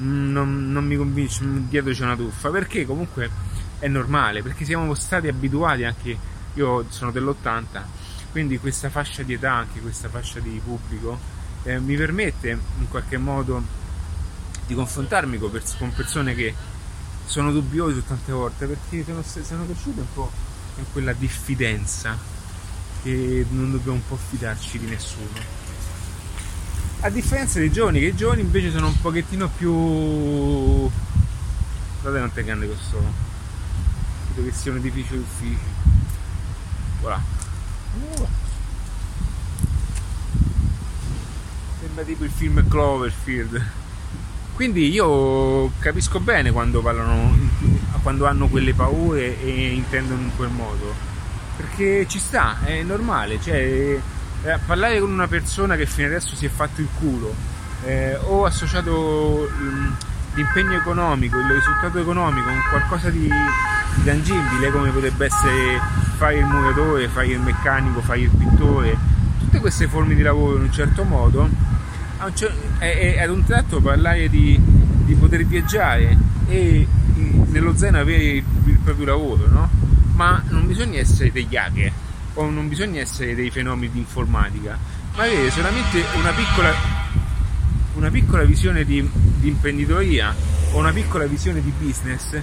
mm, 0.00 0.32
non, 0.32 0.72
non 0.72 0.84
mi 0.84 0.96
convince, 0.96 1.44
mm, 1.44 1.68
dietro 1.68 1.92
c'è 1.92 2.02
una 2.02 2.16
tuffa, 2.16 2.50
perché 2.50 2.84
comunque 2.84 3.30
è 3.78 3.86
normale, 3.86 4.42
perché 4.42 4.64
siamo 4.64 4.92
stati 4.94 5.28
abituati 5.28 5.84
anche, 5.84 6.18
io 6.54 6.86
sono 6.88 7.12
dell'80, 7.12 8.06
quindi 8.30 8.58
questa 8.58 8.90
fascia 8.90 9.22
di 9.22 9.34
età, 9.34 9.52
anche 9.52 9.80
questa 9.80 10.08
fascia 10.08 10.40
di 10.40 10.60
pubblico, 10.62 11.18
eh, 11.64 11.78
mi 11.80 11.96
permette 11.96 12.50
in 12.50 12.88
qualche 12.88 13.18
modo 13.18 13.62
di 14.66 14.74
confrontarmi 14.74 15.38
con, 15.38 15.50
pers- 15.50 15.76
con, 15.76 15.92
persone 15.92 16.34
che 16.34 16.54
sono 17.24 17.52
dubbiose 17.52 18.04
tante 18.06 18.32
volte 18.32 18.66
perché 18.66 19.04
sono, 19.04 19.22
sono 19.22 19.64
cresciute 19.64 20.00
un 20.00 20.12
po' 20.12 20.30
in 20.76 20.84
quella 20.92 21.12
diffidenza 21.12 22.16
che 23.02 23.46
non 23.50 23.70
dobbiamo 23.70 23.96
un 23.96 24.06
po' 24.06 24.16
fidarci 24.16 24.78
di 24.78 24.86
nessuno. 24.86 25.56
A 27.00 27.10
differenza 27.10 27.58
dei 27.58 27.70
giovani, 27.70 28.00
che 28.00 28.06
i 28.06 28.16
giovani 28.16 28.40
invece 28.40 28.70
sono 28.70 28.88
un 28.88 29.00
pochettino 29.00 29.48
più... 29.48 30.90
Guardate 32.00 32.24
quanto 32.24 32.40
è 32.40 32.44
grande 32.44 32.66
questo. 32.66 33.00
Credo 34.32 34.48
che 34.48 34.54
sia 34.54 34.72
un 34.72 34.78
edificio 34.78 35.14
d'ufficio. 35.14 35.76
Voilà. 37.00 37.37
Sembra 41.80 42.04
tipo 42.04 42.24
il 42.24 42.30
film 42.30 42.66
Cloverfield. 42.68 43.66
Quindi 44.54 44.90
io 44.90 45.70
capisco 45.78 46.18
bene 46.20 46.50
quando 46.50 46.80
parlano, 46.80 47.36
quando 48.02 48.26
hanno 48.26 48.48
quelle 48.48 48.74
paure 48.74 49.40
e 49.40 49.72
intendono 49.72 50.22
in 50.22 50.36
quel 50.36 50.50
modo. 50.50 50.94
Perché 51.56 52.06
ci 52.08 52.18
sta, 52.18 52.58
è 52.64 52.82
normale, 52.82 53.40
cioè 53.40 53.98
eh, 54.42 54.58
parlare 54.66 55.00
con 55.00 55.10
una 55.10 55.26
persona 55.26 55.76
che 55.76 55.86
fino 55.86 56.06
adesso 56.06 56.34
si 56.36 56.46
è 56.46 56.48
fatto 56.48 56.80
il 56.80 56.88
culo 56.98 57.34
eh, 57.84 58.16
o 58.16 58.44
associato 58.44 59.48
mh, 59.50 59.96
l'impegno 60.34 60.76
economico, 60.76 61.38
il 61.38 61.46
risultato 61.46 61.98
economico 61.98 62.46
con 62.48 62.62
qualcosa 62.70 63.10
di 63.10 63.28
tangibile 64.04 64.70
come 64.70 64.90
potrebbe 64.90 65.26
essere 65.26 65.80
fare 66.16 66.38
il 66.38 66.44
muratore, 66.44 67.08
fare 67.08 67.26
il 67.28 67.40
meccanico, 67.40 68.00
fare 68.00 68.20
il 68.20 68.30
pittore, 68.30 68.96
tutte 69.38 69.60
queste 69.60 69.88
forme 69.88 70.14
di 70.14 70.22
lavoro 70.22 70.56
in 70.56 70.62
un 70.62 70.72
certo 70.72 71.04
modo, 71.04 71.48
ad 72.18 73.30
un 73.30 73.44
tratto 73.44 73.80
parlare 73.80 74.28
di, 74.28 74.60
di 75.04 75.14
poter 75.14 75.44
viaggiare 75.46 76.16
e 76.48 76.86
nello 77.46 77.76
zaino 77.76 77.98
avere 77.98 78.24
il, 78.24 78.44
il 78.66 78.78
proprio 78.82 79.06
lavoro, 79.06 79.48
no? 79.48 79.70
Ma 80.14 80.42
non 80.48 80.66
bisogna 80.66 80.98
essere 80.98 81.30
degli 81.30 81.56
hacker 81.56 81.92
o 82.34 82.50
non 82.50 82.68
bisogna 82.68 83.00
essere 83.00 83.34
dei 83.34 83.50
fenomeni 83.50 83.92
di 83.92 83.98
informatica, 83.98 84.78
ma 85.16 85.22
avere 85.24 85.50
solamente 85.50 86.04
una 86.16 86.30
piccola, 86.30 86.72
una 87.94 88.10
piccola 88.10 88.44
visione 88.44 88.84
di, 88.84 89.08
di, 89.12 89.48
imprenditoria 89.48 90.34
o 90.72 90.78
una 90.78 90.92
piccola 90.92 91.26
visione 91.26 91.60
di 91.62 91.72
business 91.78 92.40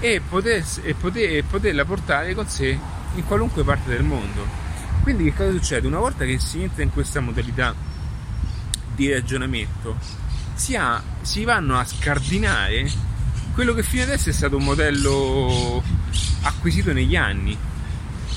e, 0.00 0.20
poter, 0.26 0.64
e, 0.82 0.94
poter, 0.94 1.36
e 1.36 1.42
poterla 1.42 1.84
portare 1.84 2.34
con 2.34 2.48
sé 2.48 2.78
in 3.14 3.24
qualunque 3.24 3.64
parte 3.64 3.90
del 3.90 4.02
mondo. 4.02 4.46
Quindi 5.02 5.24
che 5.24 5.34
cosa 5.34 5.50
succede? 5.52 5.86
Una 5.86 5.98
volta 5.98 6.24
che 6.24 6.38
si 6.38 6.62
entra 6.62 6.82
in 6.82 6.90
questa 6.90 7.20
modalità 7.20 7.74
di 8.94 9.12
ragionamento, 9.12 9.96
si, 10.54 10.74
ha, 10.74 11.02
si 11.20 11.44
vanno 11.44 11.78
a 11.78 11.84
scardinare 11.84 12.90
quello 13.52 13.72
che 13.72 13.82
fino 13.82 14.02
adesso 14.02 14.28
è 14.28 14.32
stato 14.32 14.56
un 14.56 14.64
modello 14.64 15.82
acquisito 16.42 16.92
negli 16.92 17.16
anni, 17.16 17.56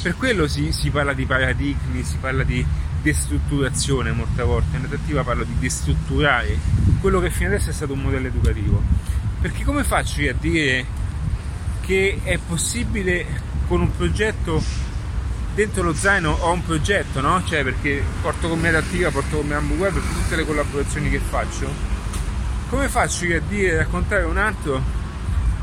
per 0.02 0.16
quello 0.16 0.48
si, 0.48 0.72
si 0.72 0.90
parla 0.92 1.14
di 1.14 1.26
paradigmi, 1.26 2.04
si 2.04 2.18
parla 2.22 2.44
di 2.44 2.66
destrutturazione 3.02 4.12
molte 4.12 4.44
volte, 4.44 4.78
in 4.78 4.84
narrativa 4.84 5.24
parlo 5.24 5.44
di 5.44 5.56
destrutturare 5.60 6.58
quello 7.02 7.20
che 7.20 7.30
fino 7.32 7.50
adesso 7.50 7.70
è 7.70 7.74
stato 7.74 7.94
un 7.94 8.02
modello 8.02 8.28
educativo. 8.28 8.82
Perché 9.42 9.64
come 9.64 9.84
faccio 9.84 10.22
io 10.22 10.32
a 10.32 10.36
dire 10.40 10.86
che 11.90 12.20
è 12.22 12.38
possibile 12.38 13.26
con 13.68 13.82
un 13.82 13.96
progetto 13.96 14.62
dentro 15.56 15.82
lo 15.82 15.96
zaino 15.96 16.30
ho 16.30 16.52
un 16.52 16.64
progetto, 16.64 17.20
no? 17.20 17.44
Cioè 17.44 17.64
perché 17.64 18.04
porto 18.22 18.48
con 18.48 18.60
me 18.60 18.68
adattiva, 18.68 19.10
porto 19.10 19.38
con 19.38 19.48
me 19.48 19.56
Ambu 19.56 19.74
Web 19.74 19.94
per 19.94 20.04
tutte 20.04 20.36
le 20.36 20.46
collaborazioni 20.46 21.10
che 21.10 21.18
faccio. 21.18 21.68
Come 22.70 22.90
faccio 22.90 23.26
io 23.26 23.38
a 23.38 23.42
dire, 23.42 23.78
raccontare 23.78 24.22
a 24.22 24.28
un 24.28 24.38
altro 24.38 24.80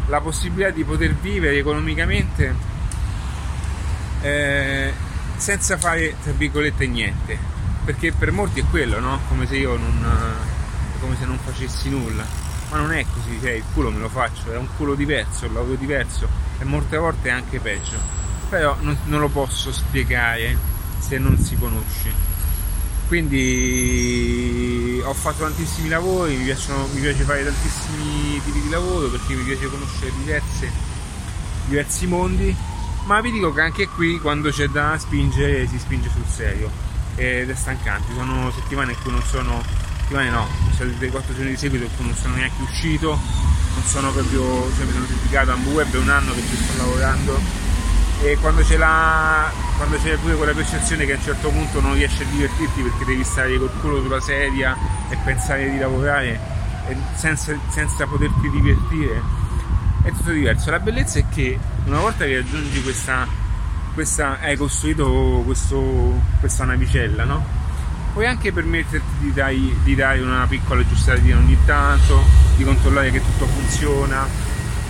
la 0.09 0.21
possibilità 0.21 0.71
di 0.71 0.83
poter 0.83 1.15
vivere 1.15 1.59
economicamente 1.59 2.55
eh, 4.23 4.93
senza 5.37 5.79
fare 5.79 6.17
tra 6.25 6.33
virgolette 6.33 6.89
niente 6.89 7.39
perché 7.85 8.11
per 8.11 8.33
molti 8.33 8.61
è 8.61 8.65
quello 8.69 8.99
no? 8.99 9.21
come 9.29 9.47
se 9.47 9.57
io 9.57 9.77
non 9.77 10.07
come 11.01 11.17
se 11.17 11.25
non 11.25 11.39
facessi 11.39 11.91
nulla 11.91 12.46
ma 12.71 12.79
non 12.79 12.93
è 12.93 13.05
così 13.13 13.39
cioè 13.41 13.53
il 13.53 13.65
culo 13.73 13.91
me 13.91 13.99
lo 13.99 14.09
faccio 14.09 14.53
è 14.53 14.57
un 14.57 14.69
culo 14.77 14.95
diverso 14.95 15.47
un 15.47 15.55
lavoro 15.55 15.77
diverso 15.77 16.47
e 16.59 16.65
molte 16.65 16.97
volte 16.97 17.29
è 17.29 17.33
anche 17.33 17.61
peggio. 17.61 17.99
Però 18.49 18.77
non, 18.81 18.97
non 19.05 19.21
lo 19.21 19.29
posso 19.29 19.73
spiegare 19.73 20.57
se 20.99 21.19
non 21.19 21.37
si 21.39 21.57
conosce. 21.57 22.35
Quindi 23.09 25.01
ho 25.05 25.15
fatto 25.15 25.43
tantissimi 25.43 25.89
lavori, 25.89 26.37
mi, 26.37 26.45
piacciono, 26.45 26.89
mi, 26.93 27.01
piace 27.01 27.23
fare 27.23 27.45
tantissimi 27.45 28.41
tipi 28.45 28.61
di 28.63 28.69
lavoro 28.69 29.09
perché 29.09 29.35
mi 29.35 29.45
piace 29.45 29.69
conoscere 29.69 30.13
diverse, 30.19 30.71
diversi 31.67 32.07
mondi. 32.07 32.57
Ma 33.05 33.21
vi 33.21 33.31
dico 33.31 33.53
che 33.53 33.61
anche 33.61 33.87
qui 33.89 34.19
quando 34.19 34.51
c'è 34.51 34.67
da 34.67 34.99
spingere 34.99 35.69
si 35.69 35.79
spinge 35.79 36.11
sul 36.11 36.25
serio 36.27 36.69
ed 37.15 37.49
è 37.49 37.55
stancante, 37.55 38.13
sono 38.13 38.51
settimane 38.51 38.93
in 38.93 38.99
cui 39.01 39.13
non 39.13 39.23
sono, 39.23 39.63
settimane 40.07 40.31
no, 40.31 40.47
sono 40.77 40.93
dei 40.99 41.11
4 41.11 41.35
giorni 41.35 41.51
di 41.51 41.57
seguito 41.57 41.89
non 41.99 42.15
sono 42.15 42.37
neanche 42.37 42.63
uscito, 42.63 43.09
non 43.11 43.83
sono 43.85 44.13
proprio, 44.13 44.71
cioè 44.77 44.85
mi 44.85 44.93
sono 44.93 45.07
certificato 45.07 45.51
a 45.51 45.57
Web 45.65 45.93
è 45.93 45.99
un 45.99 46.09
anno 46.09 46.33
che 46.33 46.43
ci 46.43 46.57
sto 46.57 46.77
lavorando 46.79 47.65
e 48.23 48.39
quando 48.41 48.63
c'è, 48.63 48.77
la, 48.77 49.51
quando 49.77 49.99
c'è 49.99 50.17
pure 50.17 50.37
quella 50.37 50.53
percezione 50.53 51.05
che 51.05 51.13
a 51.13 51.17
un 51.17 51.23
certo 51.23 51.51
punto 51.51 51.81
non 51.81 51.95
riesci 51.95 52.23
a 52.23 52.27
divertirti 52.27 52.83
perché 52.83 53.05
devi 53.05 53.25
stare 53.25 53.59
col 53.59 53.71
culo 53.81 54.01
sulla 54.01 54.21
sedia 54.21 54.77
e 55.11 55.17
pensare 55.25 55.71
di 55.71 55.79
lavorare 55.79 56.41
senza, 57.15 57.59
senza 57.69 58.07
poterti 58.07 58.49
divertire 58.49 59.21
è 60.03 60.13
tutto 60.13 60.31
diverso. 60.31 60.71
La 60.71 60.79
bellezza 60.79 61.19
è 61.19 61.25
che 61.29 61.59
una 61.87 61.99
volta 61.99 62.25
che 62.25 62.37
raggiungi 62.37 62.81
questa, 62.83 63.27
questa 63.93 64.39
hai 64.41 64.57
costruito 64.57 65.43
questo, 65.45 66.21
questa 66.39 66.65
navicella, 66.65 67.25
no? 67.25 67.56
Puoi 68.17 68.29
anche 68.29 68.51
permetterti 68.51 69.19
di, 69.19 69.33
dai, 69.35 69.79
di 69.83 69.95
dare 69.95 70.23
una 70.23 70.47
piccola 70.49 70.81
aggiustatina 70.81 71.37
ogni 71.37 71.59
tanto, 71.67 72.25
di 72.57 72.65
controllare 72.65 73.11
che 73.11 73.21
tutto 73.21 73.45
funziona, 73.45 74.27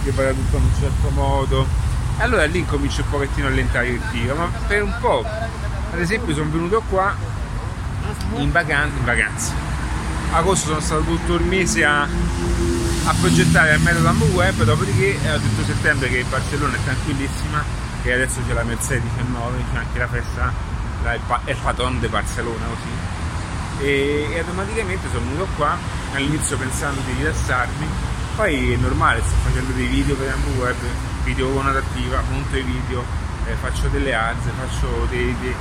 che 0.05 0.13
vada 0.13 0.31
tutto 0.31 0.59
in 0.59 0.63
un 0.63 0.71
certo 0.79 1.11
modo. 1.11 1.67
E 2.21 2.23
allora 2.23 2.45
lì 2.45 2.65
cominci 2.65 3.01
un 3.01 3.11
pochettino 3.11 3.49
a 3.49 3.51
allentare 3.51 3.89
il 3.89 4.01
tiro, 4.13 4.37
ma 4.37 4.49
per 4.69 4.85
un 4.85 4.95
po'. 5.01 5.25
Ad 5.25 5.99
esempio 5.99 6.35
sono 6.35 6.51
venuto 6.53 6.81
qua 6.89 7.17
in 8.37 8.53
vacanza, 8.53 8.97
in 8.97 9.05
vacanza. 9.05 9.53
Agosto 10.31 10.69
sono 10.69 10.79
stato 10.79 11.03
tutto 11.03 11.35
il 11.35 11.47
mese 11.47 11.85
a 11.85 12.03
a 12.03 13.15
progettare 13.21 13.75
il 13.75 13.81
metodo 13.81 14.25
Web, 14.35 14.63
dopodiché 14.63 15.19
ho 15.29 15.39
detto 15.39 15.65
settembre 15.65 16.09
che 16.11 16.25
Barcellona 16.29 16.77
è 16.77 16.85
tranquillissima 16.85 17.65
e 18.05 18.13
adesso 18.13 18.39
c'è 18.47 18.53
la 18.53 18.63
Mercedes 18.63 19.03
19, 19.03 19.65
c'è 19.73 19.79
anche 19.79 19.99
la 19.99 20.07
festa, 20.07 20.53
la, 21.03 21.15
il, 21.15 21.21
il 21.47 21.57
patron 21.61 21.99
di 21.99 22.07
Barcellona 22.07 22.67
così. 22.67 23.16
E, 23.79 24.29
e, 24.33 24.39
automaticamente 24.39 25.09
sono 25.13 25.27
venuto 25.27 25.47
qua, 25.57 25.77
all'inizio 26.15 26.57
pensando 26.57 27.01
di 27.07 27.13
rilassarmi, 27.19 27.87
poi 28.37 28.73
è 28.73 28.77
normale, 28.77 29.21
sto 29.21 29.35
facendo 29.43 29.73
dei 29.73 29.87
video 29.87 30.15
per 30.17 30.31
Ambo 30.31 30.61
Web, 30.61 30.77
video 31.25 31.51
con 31.51 31.67
adattiva, 31.67 32.23
monto 32.31 32.57
i 32.57 32.63
video, 32.63 33.05
eh, 33.47 33.55
faccio 33.61 33.89
delle 33.89 34.15
alze, 34.15 34.51
faccio, 34.57 35.07
dei, 35.11 35.35
dei, 35.41 35.55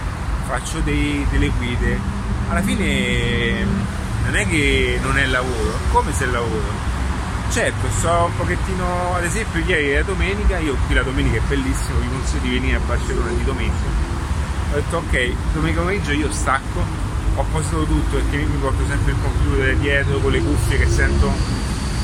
faccio 0.47 0.79
dei, 0.79 1.25
delle 1.29 1.49
guide. 1.49 1.99
Alla 2.49 2.61
fine 2.61 3.65
non 4.23 4.35
è 4.35 4.47
che 4.47 4.99
non 5.01 5.17
è 5.17 5.25
lavoro, 5.25 5.77
come 5.91 6.13
se 6.13 6.25
è 6.25 6.27
lavoro 6.27 6.93
Certo, 7.51 7.87
sto 7.89 8.25
un 8.25 8.35
pochettino, 8.35 9.15
ad 9.15 9.23
esempio 9.23 9.61
ieri 9.61 9.91
era 9.91 10.03
domenica, 10.03 10.57
io 10.57 10.75
qui 10.87 10.95
la 10.95 11.03
domenica 11.03 11.37
è 11.37 11.41
bellissimo, 11.47 11.99
vi 11.99 12.09
consiglio 12.09 12.41
di 12.41 12.49
venire 12.49 12.75
a 12.75 12.79
Barcellona 12.79 13.31
di 13.31 13.43
domenica. 13.45 13.85
Ho 14.71 14.75
detto 14.75 14.97
ok, 14.97 15.33
domenica 15.53 15.79
pomeriggio 15.79 16.11
io 16.11 16.29
stacco, 16.31 16.83
ho 17.35 17.45
posato 17.51 17.85
tutto 17.85 18.15
perché 18.17 18.37
mi 18.37 18.57
porto 18.57 18.85
sempre 18.87 19.11
il 19.11 19.17
computer 19.21 19.75
dietro 19.77 20.19
con 20.19 20.31
le 20.31 20.39
cuffie 20.39 20.77
che 20.77 20.87
sento 20.87 21.31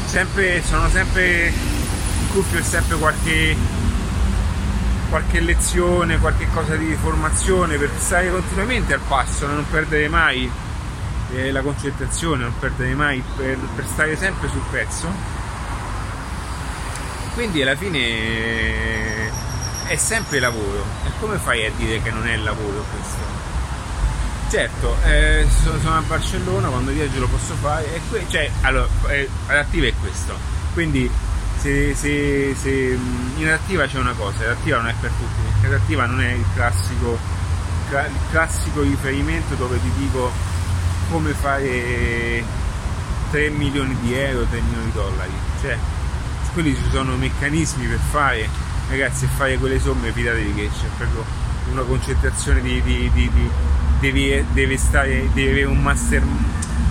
sempre, 0.05 0.61
sono 0.63 0.89
sempre 0.89 1.53
cuffie 2.31 2.59
e 2.59 2.63
sempre 2.63 2.97
qualche, 2.97 3.55
qualche 5.09 5.39
lezione, 5.39 6.19
qualche 6.19 6.47
cosa 6.53 6.75
di 6.75 6.93
formazione 6.95 7.77
per 7.77 7.89
stare 7.97 8.29
continuamente 8.29 8.93
al 8.93 9.01
passo, 9.07 9.47
non 9.47 9.65
perdere 9.69 10.07
mai 10.09 10.49
eh, 11.33 11.51
la 11.51 11.61
concentrazione, 11.61 12.43
non 12.43 12.53
perdere 12.59 12.93
mai 12.93 13.23
per, 13.35 13.57
per 13.75 13.85
stare 13.85 14.17
sempre 14.17 14.49
sul 14.49 14.63
pezzo 14.69 15.39
quindi 17.33 17.61
alla 17.61 17.75
fine 17.75 19.29
è 19.87 19.95
sempre 19.95 20.39
lavoro. 20.39 20.83
E 21.05 21.11
come 21.19 21.37
fai 21.37 21.65
a 21.65 21.71
dire 21.77 22.01
che 22.01 22.11
non 22.11 22.27
è 22.27 22.35
lavoro 22.37 22.83
questo? 22.91 23.20
Certo, 24.51 24.97
eh, 25.05 25.47
sono, 25.63 25.95
a 25.95 26.01
Barcellona, 26.01 26.67
quando 26.67 26.91
viaggio 26.91 27.21
lo 27.21 27.27
posso 27.27 27.53
fare, 27.53 27.85
e 27.95 28.01
que- 28.09 28.25
cioè, 28.27 28.51
allora, 28.63 28.85
eh, 29.07 29.29
adattiva 29.47 29.87
è 29.87 29.93
questo. 29.97 30.37
Quindi 30.73 31.09
se, 31.55 31.95
se, 31.95 32.53
se, 32.59 32.69
in 33.37 33.47
adattiva 33.47 33.87
c'è 33.87 33.97
una 33.97 34.11
cosa, 34.11 34.43
adattiva 34.43 34.75
non 34.75 34.87
è 34.89 34.93
per 34.99 35.09
tutti, 35.11 35.39
perché 35.53 35.67
adattiva 35.67 36.05
non 36.05 36.19
è 36.19 36.33
il 36.33 36.43
classico, 36.53 37.17
il 37.91 38.11
classico 38.29 38.81
riferimento 38.81 39.55
dove 39.55 39.79
ti 39.79 39.89
dico 39.97 40.29
come 41.09 41.31
fare 41.31 42.43
3 43.31 43.49
milioni 43.51 43.95
di 44.01 44.13
euro, 44.15 44.43
3 44.49 44.59
milioni 44.59 44.83
di 44.83 44.91
dollari. 44.91 45.31
Cioè, 45.61 45.77
quelli 46.51 46.75
ci 46.75 46.89
sono 46.91 47.15
meccanismi 47.15 47.85
per 47.87 47.99
fare, 48.09 48.49
ragazzi, 48.89 49.29
fare 49.33 49.57
quelle 49.57 49.79
somme, 49.79 50.11
fidatevi 50.11 50.53
che 50.55 50.69
c'è 50.77 50.87
proprio 50.97 51.50
una 51.71 51.83
concentrazione 51.83 52.61
di, 52.61 52.81
di, 52.81 53.09
di, 53.13 53.29
di 53.33 53.49
devi, 53.99 54.43
devi, 54.53 54.77
stare, 54.77 55.29
devi 55.33 55.49
avere 55.49 55.65
un 55.65 55.81
master, 55.81 56.21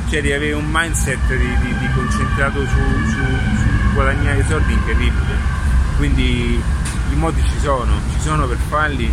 cioè 0.08 0.22
devi 0.22 0.32
avere 0.32 0.52
un 0.54 0.66
mindset 0.70 1.18
di, 1.28 1.88
concentrato 1.94 2.60
su, 2.60 2.66
su, 2.66 3.18
su, 3.18 3.92
guadagnare 3.92 4.44
soldi 4.48 4.72
incredibile. 4.72 5.58
Quindi 5.96 6.62
i 7.10 7.14
modi 7.16 7.42
ci 7.42 7.58
sono, 7.60 7.92
ci 8.12 8.20
sono 8.20 8.46
per 8.46 8.58
farli 8.68 9.12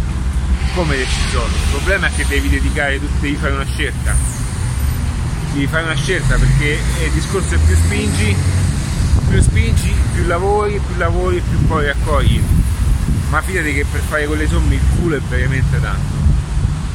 come 0.74 0.95
ci 0.95 1.29
sono. 1.29 1.47
Il 1.47 1.71
problema 1.71 2.07
è 2.07 2.12
che 2.15 2.25
devi 2.27 2.50
dedicare, 2.50 3.00
devi 3.19 3.36
fare 3.36 3.53
una 3.53 3.65
scelta. 3.65 4.15
Devi 5.53 5.67
fare 5.67 5.83
una 5.83 5.95
scelta 5.95 6.36
perché 6.36 6.79
il 7.03 7.12
discorso 7.12 7.55
è 7.55 7.57
più 7.57 7.75
spingi, 7.75 8.36
più 9.27 9.41
spingi, 9.41 9.93
più 10.13 10.25
lavori, 10.27 10.79
più 10.86 10.95
lavori, 10.97 11.41
più 11.41 11.65
poi 11.65 11.86
raccogli. 11.88 12.41
Ma 13.29 13.41
fidati 13.41 13.74
che 13.74 13.86
per 13.86 14.01
fare 14.01 14.25
quelle 14.25 14.48
somme 14.48 14.75
il 14.75 14.81
culo 14.96 15.17
è 15.17 15.19
veramente 15.19 15.79
tanto. 15.81 16.15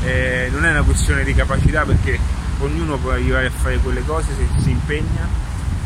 Eh, 0.05 0.49
non 0.51 0.65
è 0.65 0.71
una 0.71 0.83
questione 0.83 1.25
di 1.25 1.35
capacità 1.35 1.85
perché 1.85 2.19
ognuno 2.61 2.97
può 2.97 3.11
arrivare 3.11 3.47
a 3.47 3.51
fare 3.51 3.79
quelle 3.79 4.05
cose 4.05 4.29
se 4.37 4.63
si 4.63 4.71
impegna, 4.71 5.29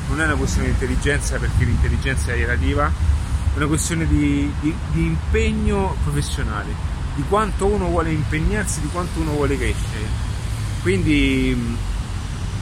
non 0.08 0.20
è 0.20 0.24
una 0.24 0.36
questione 0.36 0.68
di 0.68 0.72
intelligenza 0.72 1.38
perché 1.38 1.64
l'intelligenza 1.64 2.32
è 2.32 2.36
relativa, 2.36 2.86
è 2.86 3.56
una 3.56 3.66
questione 3.66 4.06
di, 4.06 4.50
di, 4.60 4.74
di 4.92 5.06
impegno 5.06 5.96
professionale, 6.02 6.72
di 7.14 7.24
quanto 7.28 7.66
uno 7.66 7.88
vuole 7.88 8.10
impegnarsi, 8.10 8.80
di 8.80 8.88
quanto 8.88 9.20
uno 9.20 9.32
vuole 9.32 9.56
crescere. 9.56 10.24
Quindi 10.82 11.76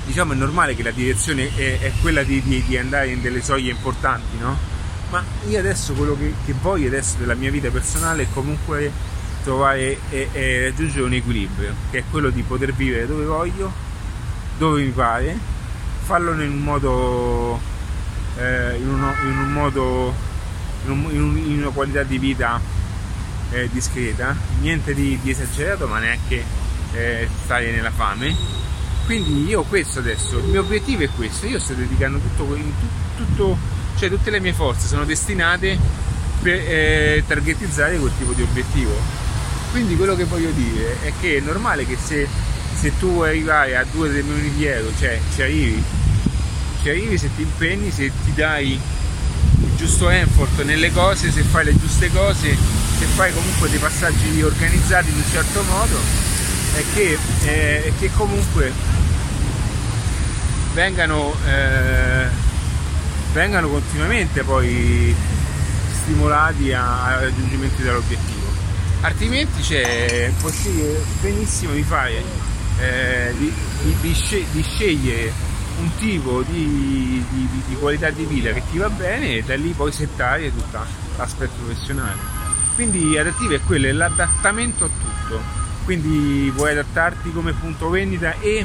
diciamo 0.07 0.33
è 0.33 0.37
normale 0.37 0.75
che 0.75 0.83
la 0.83 0.91
direzione 0.91 1.55
è, 1.55 1.81
è 1.81 1.93
quella 2.01 2.23
di, 2.23 2.41
di, 2.43 2.63
di, 2.63 2.77
andare 2.77 3.09
in 3.09 3.21
delle 3.21 3.43
soglie 3.43 3.71
importanti, 3.71 4.39
no? 4.39 4.73
Ma 5.15 5.23
io 5.47 5.61
adesso 5.61 5.93
quello 5.93 6.17
che, 6.17 6.35
che 6.45 6.53
voglio 6.61 6.89
adesso 6.89 7.19
della 7.19 7.35
mia 7.35 7.49
vita 7.49 7.71
personale 7.71 8.25
è 8.25 8.27
comunque 8.35 8.91
trovare 9.45 9.97
e, 10.11 10.29
e 10.33 10.65
raggiungere 10.65 11.05
un 11.05 11.13
equilibrio, 11.13 11.73
che 11.93 11.99
è 11.99 12.05
quello 12.11 12.31
di 12.31 12.43
poter 12.43 12.75
vivere 12.75 13.07
dove 13.07 13.25
voglio, 13.25 13.73
dove 14.59 14.83
mi 14.83 14.91
pare, 14.91 15.39
farlo 16.03 16.33
in 16.33 16.51
un 16.51 16.59
modo, 16.59 17.61
eh, 18.39 18.77
in, 18.77 18.89
uno, 18.89 19.15
in 19.23 19.39
un 19.39 19.53
modo, 19.53 20.13
in, 20.85 20.91
un, 20.91 21.07
in, 21.13 21.23
un, 21.23 21.37
in, 21.37 21.59
una 21.61 21.71
qualità 21.71 22.03
di 22.03 22.19
vita 22.19 22.61
eh, 23.53 23.69
discreta, 23.71 24.35
niente 24.63 24.95
di, 24.95 25.17
di, 25.23 25.31
esagerato, 25.31 25.87
ma 25.87 26.01
neanche 26.01 26.43
eh, 26.93 27.29
stare 27.45 27.71
nella 27.71 27.93
fame. 27.93 28.35
Quindi 29.05 29.47
io 29.47 29.63
questo 29.63 30.01
adesso, 30.01 30.39
il 30.39 30.47
mio 30.47 30.63
obiettivo 30.63 31.05
è 31.05 31.09
questo, 31.15 31.47
io 31.47 31.61
sto 31.61 31.75
dedicando 31.75 32.19
tutto, 32.19 32.59
tutto 33.17 33.83
cioè 33.97 34.09
tutte 34.09 34.31
le 34.31 34.41
mie 34.41 34.53
forze 34.53 34.87
sono 34.87 35.05
destinate 35.05 35.79
per 36.43 36.55
eh, 36.55 37.25
targetizzare 37.27 37.99
quel 37.99 38.13
tipo 38.19 38.33
di 38.33 38.43
obiettivo. 38.43 38.93
Quindi 39.71 39.97
quello 39.97 40.15
che 40.15 40.25
voglio 40.25 40.51
dire 40.51 40.99
è 41.03 41.13
che 41.21 41.39
è 41.39 41.41
normale 41.41 41.87
che 41.87 41.97
se, 42.03 42.29
se 42.79 42.93
tu 42.99 43.11
vuoi 43.11 43.31
arrivare 43.31 43.77
a 43.77 43.83
2-3 43.83 44.23
milioni 44.23 44.51
di 44.55 44.65
euro, 44.67 44.93
cioè 44.99 45.19
ci 45.35 45.43
arrivi, 45.43 45.83
ci 46.83 46.89
arrivi 46.91 47.19
se 47.19 47.31
ti 47.35 47.43
impegni, 47.43 47.91
se 47.91 48.11
ti 48.25 48.33
dai 48.35 48.73
il 48.73 49.77
giusto 49.77 50.09
effort 50.11 50.63
nelle 50.63 50.93
cose, 50.93 51.31
se 51.33 51.43
fai 51.43 51.65
le 51.65 51.77
giuste 51.77 52.11
cose, 52.13 52.57
se 52.99 53.05
fai 53.15 53.33
comunque 53.33 53.69
dei 53.69 53.79
passaggi 53.79 54.43
organizzati 54.43 55.09
in 55.11 55.17
un 55.17 55.25
certo 55.31 55.63
modo, 55.63 55.99
è 56.75 56.85
che, 56.95 57.19
eh, 57.45 57.85
è 57.85 57.93
che 57.99 58.11
comunque 58.13 58.73
vengano, 60.75 61.35
eh, 61.47 62.27
vengano 63.35 63.69
continuamente 63.69 64.45
poi 64.45 65.13
stimolati 65.91 66.73
al 66.73 67.21
raggiungimento 67.21 67.83
dell'obiettivo. 67.83 68.47
Altrimenti 69.01 69.61
c'è 69.61 70.33
possibile 70.41 71.03
benissimo 71.21 71.73
di 71.73 71.83
fare 71.83 72.23
eh, 72.79 73.35
di, 73.37 73.53
di, 74.01 74.47
di, 74.53 74.63
scegliere 74.63 75.33
un 75.81 75.91
tipo 75.99 76.43
di, 76.43 77.25
di, 77.29 77.75
qualità 77.75 78.11
di 78.11 78.25
vita 78.25 78.53
che 78.53 78.63
ti 78.71 78.79
va 78.79 78.89
bene 78.89 79.35
e 79.35 79.43
da 79.43 79.57
lì 79.57 79.73
poi 79.73 79.91
settare 79.91 80.53
tutto 80.55 80.79
l'aspetto 81.17 81.55
professionale. 81.65 82.17
Quindi 82.77 83.19
adattivo 83.19 83.55
è 83.55 83.61
quello, 83.61 83.89
è 83.89 83.93
l'adattamento 83.93 84.85
a 84.85 84.89
tutto. 84.89 85.41
Quindi 85.83 86.53
puoi 86.55 86.71
adattarti 86.71 87.33
come 87.33 87.53
punto 87.53 87.91
vendita 87.91 88.39
e, 88.39 88.65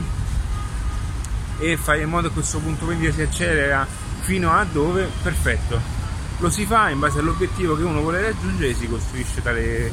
e 1.57 1.75
fare 1.75 2.01
in 2.01 2.09
modo 2.09 2.27
che 2.27 2.35
questo 2.35 2.59
punto 2.59 2.85
vendita 2.85 3.13
si 3.13 3.21
accelera 3.21 4.07
fino 4.21 4.51
a 4.51 4.63
dove? 4.63 5.09
Perfetto. 5.21 5.97
Lo 6.39 6.49
si 6.49 6.65
fa 6.65 6.89
in 6.89 6.99
base 6.99 7.19
all'obiettivo 7.19 7.75
che 7.75 7.83
uno 7.83 8.01
vuole 8.01 8.21
raggiungere 8.21 8.69
e 8.69 8.75
si 8.75 8.87
costruisce 8.87 9.41
tale 9.41 9.91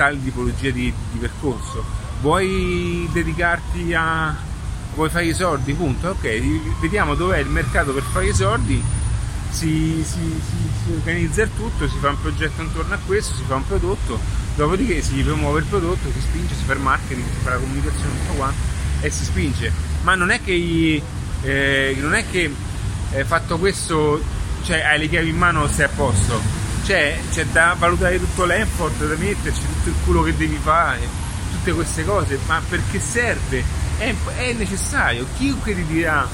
tale 0.00 0.22
tipologia 0.22 0.70
di, 0.70 0.90
di 1.12 1.18
percorso. 1.18 1.84
Vuoi 2.22 3.06
dedicarti 3.12 3.92
a... 3.92 4.34
vuoi 4.94 5.10
fare 5.10 5.26
i 5.26 5.34
soldi, 5.34 5.74
punto, 5.74 6.08
ok, 6.08 6.80
vediamo 6.80 7.14
dov'è 7.14 7.38
il 7.38 7.48
mercato 7.48 7.92
per 7.92 8.02
fare 8.02 8.28
i 8.28 8.34
soldi, 8.34 8.82
si, 9.50 10.02
si, 10.02 10.40
si, 10.40 10.70
si, 10.84 10.92
organizza 10.92 11.42
il 11.42 11.50
tutto, 11.54 11.86
si 11.86 11.98
fa 11.98 12.08
un 12.10 12.20
progetto 12.20 12.62
intorno 12.62 12.94
a 12.94 12.98
questo, 13.04 13.34
si 13.34 13.42
fa 13.46 13.56
un 13.56 13.66
prodotto, 13.66 14.18
dopodiché 14.54 15.02
si 15.02 15.22
promuove 15.22 15.60
il 15.60 15.66
prodotto, 15.66 16.10
si 16.10 16.20
spinge, 16.20 16.54
si 16.54 16.64
fa 16.64 16.72
il 16.72 16.80
marketing, 16.80 17.26
si 17.26 17.42
fa 17.42 17.50
la 17.50 17.56
comunicazione, 17.56 18.18
tutto 18.20 18.32
quanto 18.34 18.78
e 19.02 19.10
si 19.10 19.24
spinge. 19.24 19.70
Ma 20.02 20.14
non 20.14 20.30
è 20.30 20.40
che, 20.42 21.02
eh, 21.42 21.96
non 22.00 22.14
è 22.14 22.24
che 22.30 22.50
eh, 23.12 23.24
fatto 23.24 23.58
questo, 23.58 24.22
cioè 24.64 24.80
hai 24.80 24.98
le 24.98 25.08
chiavi 25.08 25.28
in 25.28 25.36
mano 25.36 25.66
sei 25.68 25.84
a 25.86 25.90
posto 25.94 26.60
cioè, 26.84 27.16
c'è 27.30 27.44
da 27.46 27.76
valutare 27.78 28.18
tutto 28.18 28.44
l'effort 28.44 29.04
da 29.04 29.14
metterci, 29.14 29.60
tutto 29.60 29.88
il 29.90 29.94
culo 30.04 30.22
che 30.22 30.36
devi 30.36 30.58
fare, 30.60 30.98
tutte 31.52 31.72
queste 31.72 32.04
cose, 32.04 32.38
ma 32.46 32.60
perché 32.68 32.98
serve? 32.98 33.62
È, 33.96 34.12
è 34.36 34.52
necessario. 34.54 35.26
Chiunque 35.36 35.74
ti 35.74 35.84
dirà 35.86 36.26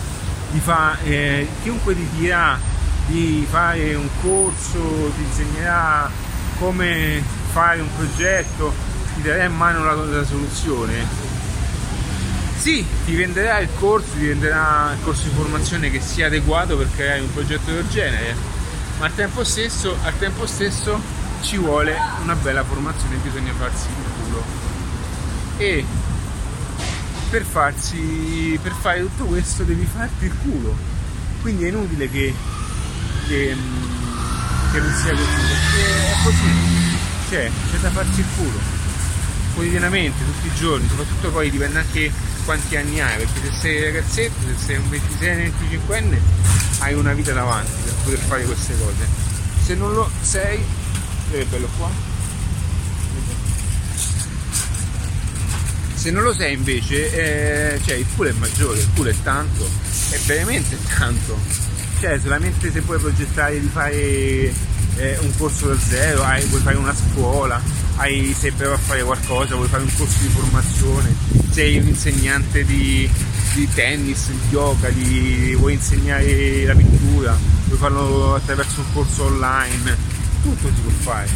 di 0.50 0.60
fare, 0.60 1.04
eh, 1.04 1.48
chiunque 1.62 1.94
ti 1.94 2.08
dirà 2.16 2.58
di 3.06 3.46
fare 3.50 3.94
un 3.94 4.08
corso, 4.22 5.12
ti 5.16 5.22
insegnerà 5.22 6.10
come 6.58 7.22
fare 7.52 7.80
un 7.80 7.88
progetto, 7.94 8.72
ti 9.14 9.22
darà 9.22 9.44
in 9.44 9.54
mano 9.54 9.84
la, 9.84 9.92
la 9.92 10.24
soluzione. 10.24 11.25
Sì, 12.66 12.84
ti 13.04 13.14
venderà 13.14 13.60
il 13.60 13.68
corso, 13.78 14.08
ti 14.18 14.26
venderà 14.26 14.90
il 14.92 14.98
corso 15.04 15.22
di 15.22 15.34
formazione 15.36 15.88
che 15.88 16.00
sia 16.00 16.26
adeguato 16.26 16.76
per 16.76 16.88
creare 16.96 17.20
un 17.20 17.32
progetto 17.32 17.70
del 17.70 17.86
genere 17.86 18.34
ma 18.98 19.06
al 19.06 19.14
tempo 19.14 19.44
stesso, 19.44 19.96
al 20.02 20.18
tempo 20.18 20.46
stesso 20.46 21.00
ci 21.42 21.58
vuole 21.58 21.96
una 22.22 22.34
bella 22.34 22.64
formazione, 22.64 23.18
bisogna 23.22 23.52
farsi 23.52 23.86
il 23.86 24.24
culo. 24.24 24.42
E 25.58 25.84
per, 27.30 27.44
farsi, 27.44 28.58
per 28.60 28.72
fare 28.72 28.98
tutto 29.02 29.26
questo 29.26 29.62
devi 29.62 29.86
farti 29.86 30.24
il 30.24 30.34
culo. 30.42 30.76
Quindi 31.42 31.66
è 31.66 31.68
inutile 31.68 32.10
che, 32.10 32.34
che, 33.28 33.56
che 34.72 34.80
non 34.80 34.92
sia 34.92 35.12
così, 35.12 35.36
perché 35.36 36.10
è 36.10 36.14
così. 36.24 36.98
Cioè, 37.28 37.50
c'è 37.70 37.78
da 37.78 37.90
farsi 37.90 38.18
il 38.18 38.26
culo 38.36 38.58
quotidianamente, 39.54 40.22
tutti 40.22 40.48
i 40.48 40.54
giorni, 40.54 40.86
soprattutto 40.88 41.30
poi 41.30 41.48
dipende 41.48 41.78
anche 41.78 42.34
quanti 42.46 42.76
anni 42.76 43.00
hai, 43.00 43.16
perché 43.18 43.40
se 43.42 43.60
sei 43.60 43.82
ragazzetto, 43.82 44.34
se 44.46 44.64
sei 44.64 44.76
un 44.76 44.88
26-25enne, 44.88 46.18
hai 46.78 46.94
una 46.94 47.12
vita 47.12 47.32
davanti 47.32 47.72
per 47.84 47.94
poter 48.04 48.18
fare 48.20 48.44
queste 48.44 48.74
cose. 48.78 49.06
Se 49.64 49.74
non 49.74 49.92
lo 49.92 50.08
sei, 50.22 50.64
è 51.32 51.44
bello 51.44 51.68
qua. 51.76 51.90
Se 55.94 56.10
non 56.12 56.22
lo 56.22 56.32
sei 56.32 56.54
invece, 56.54 57.74
eh, 57.74 57.80
cioè 57.84 57.96
il 57.96 58.06
culo 58.14 58.28
è 58.28 58.32
maggiore, 58.32 58.78
il 58.78 58.88
culo 58.94 59.10
è 59.10 59.14
tanto, 59.24 59.68
è 60.10 60.18
veramente 60.26 60.78
tanto. 60.96 61.36
Cioè 61.98 62.20
solamente 62.20 62.70
se 62.70 62.80
puoi 62.82 63.00
progettare 63.00 63.58
di 63.58 63.68
fare 63.68 64.54
eh, 64.96 65.18
un 65.20 65.36
corso 65.36 65.68
da 65.68 65.78
zero, 65.78 66.22
hai, 66.22 66.44
puoi 66.46 66.60
fare 66.60 66.76
una 66.76 66.94
scuola, 66.94 67.60
hai, 67.96 68.34
sei 68.38 68.50
bravo 68.50 68.74
a 68.74 68.78
fare 68.78 69.02
qualcosa, 69.02 69.54
vuoi 69.54 69.68
fare 69.68 69.82
un 69.82 69.94
corso 69.96 70.18
di 70.20 70.28
formazione, 70.28 71.14
sei 71.50 71.78
un 71.78 71.86
insegnante 71.86 72.64
di, 72.64 73.08
di 73.54 73.68
tennis, 73.74 74.28
di 74.28 74.40
yoga, 74.50 74.88
di, 74.88 75.54
vuoi 75.58 75.74
insegnare 75.74 76.64
la 76.64 76.74
pittura, 76.74 77.36
vuoi 77.64 77.78
farlo 77.78 78.34
attraverso 78.34 78.80
un 78.80 78.92
corso 78.92 79.24
online, 79.24 79.96
tutto 80.42 80.68
si 80.68 80.80
può 80.80 80.90
fare. 81.12 81.28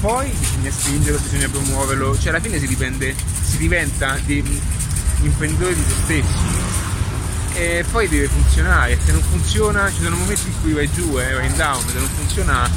Poi 0.00 0.28
bisogna 0.30 0.70
spingerlo, 0.70 1.20
bisogna 1.20 1.48
promuoverlo, 1.48 2.18
cioè 2.18 2.30
alla 2.30 2.40
fine 2.40 2.58
si, 2.58 2.66
dipende, 2.66 3.14
si 3.42 3.56
diventa 3.56 4.18
dei 4.26 4.42
imprenditori 5.22 5.74
di 5.74 5.82
se 5.86 5.94
stessi 6.02 6.91
e 7.54 7.84
poi 7.90 8.08
deve 8.08 8.28
funzionare, 8.28 8.98
se 8.98 9.12
non 9.12 9.20
funziona 9.22 9.90
ci 9.90 10.02
sono 10.02 10.16
momenti 10.16 10.46
in 10.46 10.60
cui 10.60 10.72
vai 10.72 10.90
giù, 10.90 11.18
eh, 11.18 11.34
vai 11.34 11.46
in 11.46 11.56
down, 11.56 11.86
se 11.86 11.98
non 11.98 12.08
funziona 12.08 12.68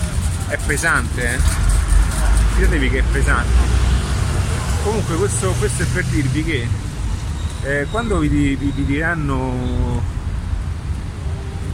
è 0.48 0.58
pesante, 0.66 1.34
eh. 1.34 1.40
fidatevi 2.56 2.90
che 2.90 3.00
è 3.00 3.04
pesante. 3.12 3.84
Comunque 4.84 5.16
questo, 5.16 5.52
questo 5.58 5.84
è 5.84 5.86
per 5.88 6.04
dirvi 6.06 6.44
che 6.44 6.68
eh, 7.64 7.88
quando 7.90 8.20
vi, 8.20 8.28
vi, 8.28 8.56
vi, 8.56 8.86
diranno 8.86 10.14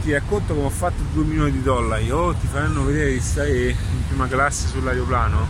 ti 0.03 0.13
racconto 0.13 0.53
come 0.53 0.67
ho 0.67 0.69
fatto 0.69 1.03
2 1.13 1.23
milioni 1.25 1.51
di 1.51 1.61
dollari 1.61 2.09
o 2.09 2.33
ti 2.33 2.47
faranno 2.47 2.83
vedere 2.85 3.11
di 3.11 3.19
stare 3.19 3.69
in 3.69 4.07
prima 4.07 4.27
classe 4.27 4.67
sull'aeroplano 4.67 5.45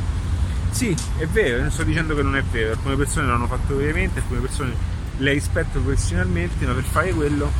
sì 0.72 0.94
è 1.18 1.26
vero 1.28 1.62
non 1.62 1.72
sto 1.72 1.84
dicendo 1.84 2.16
che 2.16 2.22
non 2.22 2.36
è 2.36 2.44
vero 2.44 2.72
alcune 2.72 2.98
persone 2.98 3.28
l'hanno 3.28 3.48
fatto 3.48 3.78
veramente 3.78 4.20
alcune 4.20 4.42
persone 4.42 4.74
le 5.22 5.34
rispetto 5.34 5.80
professionalmente 5.80 6.66
ma 6.66 6.74
per 6.74 6.84
fare 6.84 7.12
quello 7.12 7.52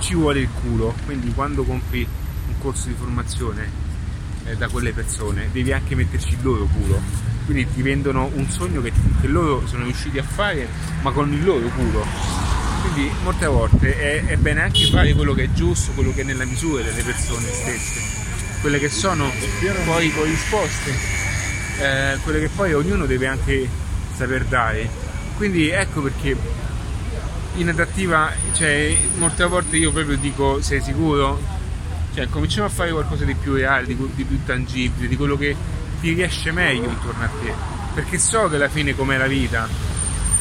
ci 0.00 0.14
vuole 0.14 0.40
il 0.40 0.48
culo, 0.60 0.94
quindi 1.04 1.32
quando 1.32 1.64
compri 1.64 2.06
un 2.46 2.58
corso 2.58 2.88
di 2.88 2.94
formazione 2.94 3.70
eh, 4.44 4.56
da 4.56 4.68
quelle 4.68 4.92
persone 4.92 5.48
devi 5.52 5.72
anche 5.72 5.94
metterci 5.94 6.34
il 6.34 6.38
loro 6.42 6.66
culo, 6.66 7.00
quindi 7.44 7.66
ti 7.72 7.82
vendono 7.82 8.30
un 8.34 8.48
sogno 8.50 8.80
che, 8.80 8.92
che 9.20 9.26
loro 9.26 9.66
sono 9.66 9.84
riusciti 9.84 10.18
a 10.18 10.22
fare 10.22 10.68
ma 11.02 11.10
con 11.12 11.32
il 11.32 11.44
loro 11.44 11.66
culo. 11.68 12.04
Quindi 12.80 13.10
molte 13.22 13.46
volte 13.46 13.98
è, 13.98 14.24
è 14.24 14.36
bene 14.36 14.62
anche 14.62 14.86
fare 14.86 15.12
quello 15.14 15.34
che 15.34 15.44
è 15.44 15.52
giusto, 15.52 15.92
quello 15.92 16.12
che 16.12 16.20
è 16.20 16.24
nella 16.24 16.44
misura 16.44 16.82
delle 16.82 17.02
persone 17.02 17.46
stesse, 17.50 18.00
quelle 18.60 18.78
che 18.78 18.88
sono 18.88 19.30
poi 19.84 20.12
corrisposte, 20.12 20.94
eh, 21.80 22.18
quelle 22.22 22.40
che 22.40 22.48
poi 22.48 22.72
ognuno 22.74 23.06
deve 23.06 23.26
anche 23.26 23.68
saper 24.16 24.44
dare. 24.44 24.88
Quindi 25.36 25.68
ecco 25.70 26.02
perché 26.02 26.36
in 27.60 27.68
adattiva, 27.68 28.30
cioè, 28.52 28.96
molte 29.16 29.44
volte 29.44 29.76
io 29.76 29.90
proprio 29.90 30.16
dico 30.16 30.60
sei 30.60 30.80
sicuro? 30.80 31.40
Cioè, 32.14 32.28
cominciamo 32.28 32.66
a 32.66 32.70
fare 32.70 32.90
qualcosa 32.90 33.24
di 33.24 33.34
più 33.34 33.54
reale, 33.54 33.86
di, 33.86 33.96
di 34.14 34.24
più 34.24 34.40
tangibile, 34.44 35.08
di 35.08 35.16
quello 35.16 35.36
che 35.36 35.56
ti 36.00 36.12
riesce 36.12 36.52
meglio 36.52 36.88
intorno 36.88 37.24
a 37.24 37.28
te. 37.42 37.52
Perché 37.94 38.18
so 38.18 38.48
che 38.48 38.56
alla 38.56 38.68
fine 38.68 38.94
com'è 38.94 39.16
la 39.16 39.26
vita. 39.26 39.68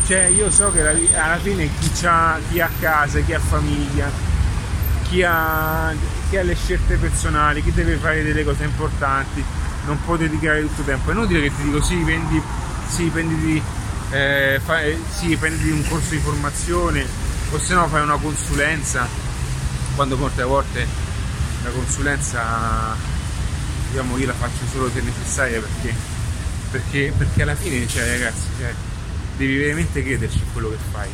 Cioè, 0.06 0.26
io 0.26 0.50
so 0.52 0.72
che 0.72 0.88
alla 0.88 1.38
fine 1.38 1.70
chi 1.80 2.06
ha, 2.06 2.40
chi 2.50 2.60
ha 2.60 2.70
casa, 2.80 3.20
chi 3.20 3.34
ha 3.34 3.40
famiglia, 3.40 4.10
chi 5.04 5.24
ha, 5.24 5.94
chi 6.30 6.38
ha 6.38 6.44
le 6.44 6.56
scelte 6.56 6.96
personali, 6.98 7.64
chi 7.64 7.74
deve 7.74 7.96
fare 7.96 8.24
delle 8.24 8.44
cose 8.44 8.64
importanti, 8.64 9.44
non 9.86 10.00
può 10.04 10.16
dedicare 10.16 10.62
tutto 10.62 10.82
il 10.82 10.86
tempo. 10.86 11.10
È 11.10 11.14
inutile 11.14 11.42
che 11.42 11.52
ti 11.56 11.64
dico 11.64 11.82
sì, 11.82 12.02
vendi, 12.04 12.42
sì, 12.88 13.06
prenditi 13.06 13.62
eh, 14.12 14.60
fai, 14.64 14.98
sì, 15.10 15.36
prendi 15.36 15.70
un 15.70 15.86
corso 15.88 16.12
di 16.12 16.20
formazione 16.20 17.06
o 17.52 17.60
se 17.60 17.74
no 17.74 17.88
fai 17.88 18.02
una 18.02 18.18
consulenza. 18.18 19.08
Quando 19.96 20.16
molte 20.16 20.44
volte 20.44 20.86
la 21.64 21.70
consulenza 21.72 22.96
diciamo 23.90 24.18
io 24.18 24.28
la 24.28 24.34
faccio 24.34 24.66
solo 24.72 24.92
se 24.92 25.02
necessaria 25.02 25.60
perché, 25.60 25.96
perché, 26.70 27.14
perché 27.18 27.42
alla 27.42 27.56
fine 27.56 27.88
cioè, 27.88 28.08
ragazzi 28.08 28.46
cioè, 28.60 28.74
devi 29.38 29.58
veramente 29.58 30.04
crederci 30.04 30.38
in 30.38 30.54
quello 30.54 30.70
che 30.70 30.78
fai. 30.92 31.10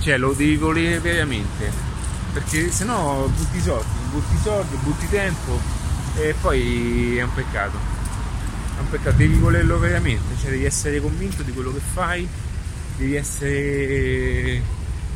Cioè 0.00 0.16
lo 0.18 0.32
devi 0.32 0.56
volere 0.56 0.98
veramente. 1.00 1.86
Perché 2.32 2.70
se 2.70 2.84
no 2.84 3.30
butti 3.34 3.60
soldi 3.60 3.86
butti 4.10 4.36
soldi 4.42 4.76
butti 4.82 5.08
tempo 5.08 5.58
e 6.16 6.34
poi 6.40 7.16
è 7.16 7.22
un 7.22 7.32
peccato 7.32 7.97
è 8.78 8.80
un 8.80 8.90
peccato, 8.90 9.16
devi 9.16 9.36
volerlo 9.38 9.78
veramente, 9.78 10.36
cioè 10.40 10.50
devi 10.50 10.64
essere 10.64 11.00
convinto 11.00 11.42
di 11.42 11.52
quello 11.52 11.72
che 11.72 11.80
fai, 11.80 12.26
devi 12.96 13.16
essere. 13.16 14.62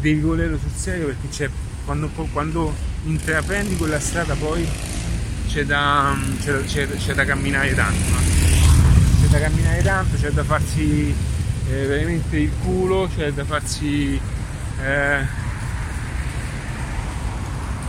devi 0.00 0.20
volerlo 0.20 0.58
sul 0.58 0.72
serio 0.74 1.06
perché 1.06 1.28
c'è, 1.28 1.48
quando, 1.84 2.08
quando 2.32 2.74
intraprendi 3.04 3.76
quella 3.76 4.00
strada 4.00 4.34
poi 4.34 4.66
c'è 5.48 5.64
da, 5.64 6.16
c'è, 6.40 6.64
c'è, 6.64 6.88
c'è 6.88 7.14
da 7.14 7.24
camminare 7.24 7.72
tanto, 7.74 8.14
c'è 9.20 9.28
da 9.28 9.38
camminare 9.38 9.82
tanto, 9.82 10.16
c'è 10.16 10.30
da 10.30 10.42
farsi 10.42 11.14
eh, 11.70 11.86
veramente 11.86 12.36
il 12.36 12.50
culo, 12.62 13.08
c'è 13.14 13.32
da 13.32 13.44
farsi. 13.44 14.20
Eh, 14.80 15.40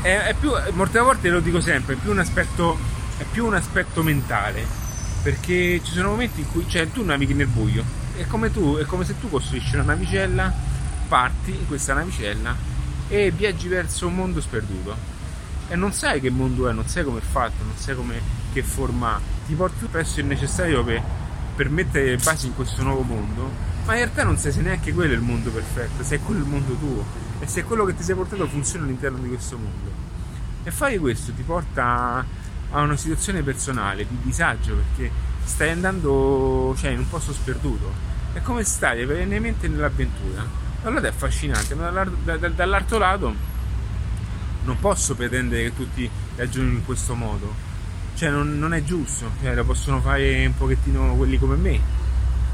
è, 0.02 0.18
è 0.18 0.36
più, 0.40 0.52
molte 0.74 1.00
volte 1.00 1.30
lo 1.30 1.40
dico 1.40 1.60
sempre, 1.62 1.96
è 1.96 1.98
più 1.98 2.12
un 2.12 2.20
aspetto, 2.20 2.78
è 3.18 3.24
più 3.32 3.46
un 3.46 3.56
aspetto 3.56 4.04
mentale 4.04 4.83
perché 5.24 5.82
ci 5.84 5.94
sono 5.94 6.10
momenti 6.10 6.42
in 6.42 6.52
cui 6.52 6.66
cioè, 6.68 6.92
tu 6.92 7.04
navighi 7.04 7.34
nel 7.34 7.48
buio. 7.48 7.84
È 8.16 8.28
come, 8.28 8.52
tu, 8.52 8.76
è 8.76 8.84
come 8.84 9.06
se 9.06 9.20
tu 9.20 9.30
costruisci 9.30 9.74
una 9.76 9.86
navicella 9.86 10.54
parti 11.08 11.52
in 11.52 11.66
questa 11.66 11.94
navicella 11.94 12.56
e 13.08 13.32
viaggi 13.32 13.68
verso 13.68 14.06
un 14.06 14.16
mondo 14.16 14.42
sperduto. 14.42 14.96
E 15.70 15.76
non 15.76 15.94
sai 15.94 16.20
che 16.22 16.30
mondo 16.30 16.68
è, 16.68 16.74
non 16.74 16.88
sai 16.88 17.04
come 17.04 17.20
è 17.20 17.24
fatto, 17.24 17.64
non 17.64 17.76
sai 17.76 17.96
come, 17.96 18.22
che 18.52 18.62
forma 18.62 19.16
ha. 19.16 19.22
Ti 19.48 19.54
porti 19.56 19.86
presso 19.86 20.20
il 20.20 20.28
necessario 20.28 20.84
per, 20.84 21.02
per 21.56 21.70
mettere 21.70 22.12
le 22.12 22.18
basi 22.18 22.48
in 22.48 22.56
questo 22.56 22.84
nuovo 22.84 23.02
mondo 23.02 23.72
ma 23.86 23.94
in 23.94 24.00
realtà 24.00 24.24
non 24.24 24.38
sai 24.38 24.54
se 24.54 24.62
neanche 24.62 24.94
quello 24.94 25.12
è 25.12 25.16
il 25.16 25.22
mondo 25.22 25.52
perfetto, 25.52 26.04
se 26.04 26.16
è 26.16 26.20
quello 26.22 26.40
il 26.40 26.48
mondo 26.50 26.74
tuo. 26.76 27.04
E 27.40 27.48
se 27.48 27.64
quello 27.64 27.84
che 27.84 27.96
ti 27.96 28.04
sei 28.04 28.16
portato 28.16 28.48
funziona 28.48 28.86
all'interno 28.86 29.18
di 29.18 29.28
questo 29.28 29.58
mondo. 29.58 29.92
E 30.64 30.72
fare 30.72 30.98
questo 31.00 31.34
ti 31.34 31.42
porta 31.42 32.26
a 32.74 32.82
una 32.82 32.98
situazione 32.98 33.42
personale 33.44 34.06
di 34.08 34.18
disagio 34.22 34.76
perché 34.76 35.12
stai 35.44 35.70
andando 35.70 36.74
cioè, 36.78 36.92
in 36.92 37.00
un 37.00 37.10
posto 37.10 37.34
sperduto. 37.34 38.12
È 38.34 38.42
come 38.42 38.64
stare 38.64 39.06
perennemente 39.06 39.68
nell'avventura. 39.68 40.44
Allora 40.84 41.06
è 41.06 41.10
affascinante, 41.10 41.76
ma 41.76 41.90
dall'altro 41.92 42.98
lato 42.98 43.34
non 44.64 44.80
posso 44.80 45.16
pretendere 45.16 45.64
che 45.64 45.76
tutti 45.76 46.10
ragionino 46.36 46.74
in 46.74 46.86
questo 46.86 47.14
modo. 47.14 47.72
Cioè 48.16 48.30
non, 48.30 48.58
non 48.58 48.74
è 48.74 48.84
giusto, 48.84 49.30
cioè, 49.42 49.54
lo 49.54 49.64
possono 49.64 50.00
fare 50.02 50.46
un 50.46 50.56
pochettino 50.56 51.16
quelli 51.16 51.38
come 51.38 51.56
me, 51.56 51.80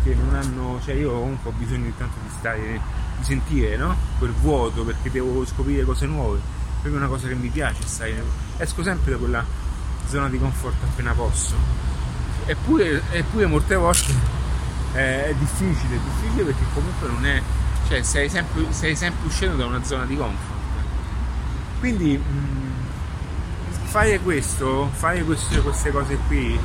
che 0.04 0.16
non 0.16 0.36
hanno, 0.36 0.80
cioè 0.84 0.96
io 0.96 1.12
comunque 1.12 1.50
ho 1.50 1.54
bisogno 1.54 1.86
di 1.86 1.94
tanto 1.98 2.18
di 2.24 2.30
stare, 2.38 2.82
di 3.18 3.24
sentire, 3.24 3.76
no? 3.78 3.96
Quel 4.18 4.32
vuoto 4.32 4.84
perché 4.84 5.10
devo 5.12 5.46
scoprire 5.46 5.84
cose 5.84 6.06
nuove. 6.06 6.40
Proprio 6.82 6.96
una 6.96 7.08
cosa 7.08 7.28
che 7.28 7.36
mi 7.36 7.50
piace, 7.50 7.86
sai, 7.86 8.14
esco 8.58 8.84
sempre 8.84 9.12
da 9.12 9.18
quella 9.18 9.46
zona 10.10 10.28
di 10.28 10.40
comfort 10.40 10.76
appena 10.84 11.14
posso. 11.14 11.56
Eppure, 12.46 13.02
eppure 13.12 13.46
molte 13.46 13.76
volte 13.76 14.12
è 14.94 15.34
difficile, 15.38 15.96
è 15.96 16.00
difficile 16.00 16.44
perché 16.44 16.64
comunque 16.74 17.08
non 17.08 17.26
è, 17.26 17.42
cioè 17.88 18.02
sei 18.02 18.28
sempre, 18.28 18.72
sei 18.72 18.96
sempre 18.96 19.28
uscendo 19.28 19.56
da 19.56 19.66
una 19.66 19.84
zona 19.84 20.06
di 20.06 20.18
comfort. 20.18 20.58
Quindi 21.80 22.18
mh, 22.18 22.38
mm, 22.38 23.86
fare 23.86 24.20
questo, 24.20 24.90
fare 24.94 25.24
queste, 25.24 25.62
queste, 25.62 25.92
cose 25.92 26.18
qui, 26.28 26.60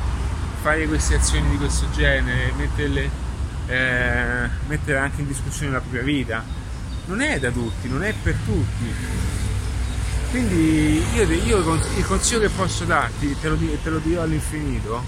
fare 0.61 0.87
queste 0.87 1.15
azioni 1.15 1.49
di 1.51 1.57
questo 1.57 1.89
genere, 1.91 2.51
metterle, 2.57 3.09
eh, 3.67 4.49
mettere 4.67 4.97
anche 4.97 5.21
in 5.21 5.27
discussione 5.27 5.71
la 5.71 5.79
propria 5.79 6.01
vita, 6.01 6.43
non 7.05 7.21
è 7.21 7.39
da 7.39 7.51
tutti, 7.51 7.87
non 7.87 8.03
è 8.03 8.13
per 8.21 8.35
tutti 8.43 8.93
quindi 10.35 11.01
io, 11.13 11.23
io, 11.31 11.73
il 11.95 12.05
consiglio 12.05 12.41
che 12.41 12.49
posso 12.49 12.83
darti, 12.83 13.37
te 13.39 13.47
lo, 13.47 13.57
te 13.57 13.89
lo 13.89 13.99
dirò 13.99 14.23
all'infinito, 14.23 15.01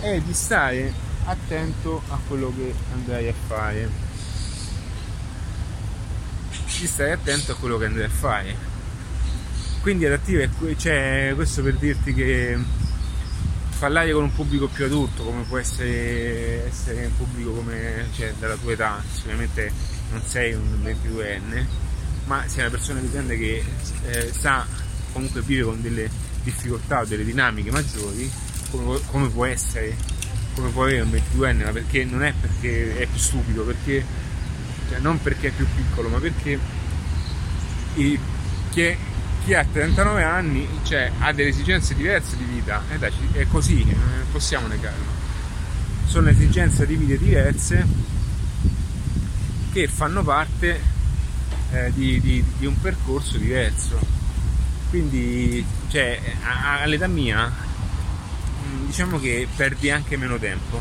è 0.00 0.18
di 0.20 0.32
stare 0.32 0.90
attento 1.24 2.00
a 2.08 2.18
quello 2.26 2.50
che 2.56 2.72
andrai 2.94 3.28
a 3.28 3.34
fare. 3.46 3.90
Di 6.48 6.86
stare 6.86 7.12
attento 7.12 7.52
a 7.52 7.56
quello 7.56 7.76
che 7.76 7.84
andrai 7.84 8.06
a 8.06 8.08
fare. 8.08 8.56
Quindi 9.82 10.06
adattive, 10.06 10.48
cioè, 10.78 11.32
questo 11.34 11.62
per 11.62 11.74
dirti 11.74 12.14
che 12.14 12.56
parlare 13.78 14.12
con 14.12 14.22
un 14.22 14.32
pubblico 14.32 14.66
più 14.66 14.86
adulto, 14.86 15.24
come 15.24 15.42
può 15.42 15.58
essere, 15.58 16.68
essere 16.68 17.04
un 17.04 17.16
pubblico 17.18 17.50
come, 17.50 18.08
cioè, 18.16 18.32
della 18.38 18.56
tua 18.56 18.72
età, 18.72 19.02
sicuramente 19.12 19.70
non 20.10 20.22
sei 20.24 20.54
un 20.54 20.80
22enne 20.82 21.81
ma 22.24 22.44
sia 22.46 22.62
una 22.62 22.70
persona 22.70 22.98
evidente 23.00 23.36
che 23.36 23.64
eh, 24.06 24.32
sa 24.32 24.66
comunque 25.12 25.42
vive 25.42 25.64
con 25.64 25.80
delle 25.80 26.08
difficoltà 26.42 27.00
o 27.00 27.04
delle 27.04 27.24
dinamiche 27.24 27.70
maggiori, 27.70 28.30
come, 28.70 28.98
come 29.06 29.28
può 29.28 29.44
essere, 29.44 29.96
come 30.54 30.70
può 30.70 30.84
avere 30.84 31.02
un 31.02 31.10
22enne, 31.10 31.64
ma 31.64 31.70
perché 31.70 32.04
non 32.04 32.22
è 32.22 32.32
perché 32.38 32.98
è 32.98 33.06
più 33.06 33.18
stupido, 33.18 33.62
perché, 33.62 34.04
cioè 34.88 34.98
non 34.98 35.20
perché 35.20 35.48
è 35.48 35.50
più 35.50 35.66
piccolo, 35.74 36.08
ma 36.08 36.18
perché 36.18 36.58
i, 37.94 38.18
chi, 38.70 38.96
chi, 39.44 39.54
ha 39.54 39.64
39 39.64 40.22
anni 40.22 40.66
cioè, 40.82 41.10
ha 41.18 41.32
delle 41.32 41.50
esigenze 41.50 41.94
diverse 41.94 42.36
di 42.36 42.44
vita, 42.44 42.82
eh, 42.90 42.98
dai, 42.98 43.12
è 43.32 43.46
così, 43.46 43.84
non 43.84 44.24
possiamo 44.30 44.66
negarlo. 44.66 45.20
Sono 46.06 46.28
esigenze 46.28 46.86
di 46.86 46.96
vita 46.96 47.16
diverse 47.16 47.86
che 49.72 49.88
fanno 49.88 50.22
parte 50.22 50.91
eh, 51.72 51.90
di, 51.92 52.20
di, 52.20 52.44
di, 52.58 52.66
un 52.66 52.78
percorso 52.80 53.38
diverso. 53.38 53.98
Quindi, 54.90 55.64
cioè, 55.88 56.20
all'età 56.82 57.06
mia, 57.06 57.50
mm, 57.50 58.86
diciamo 58.86 59.18
che 59.18 59.48
perdi 59.56 59.90
anche 59.90 60.16
meno 60.16 60.38
tempo, 60.38 60.80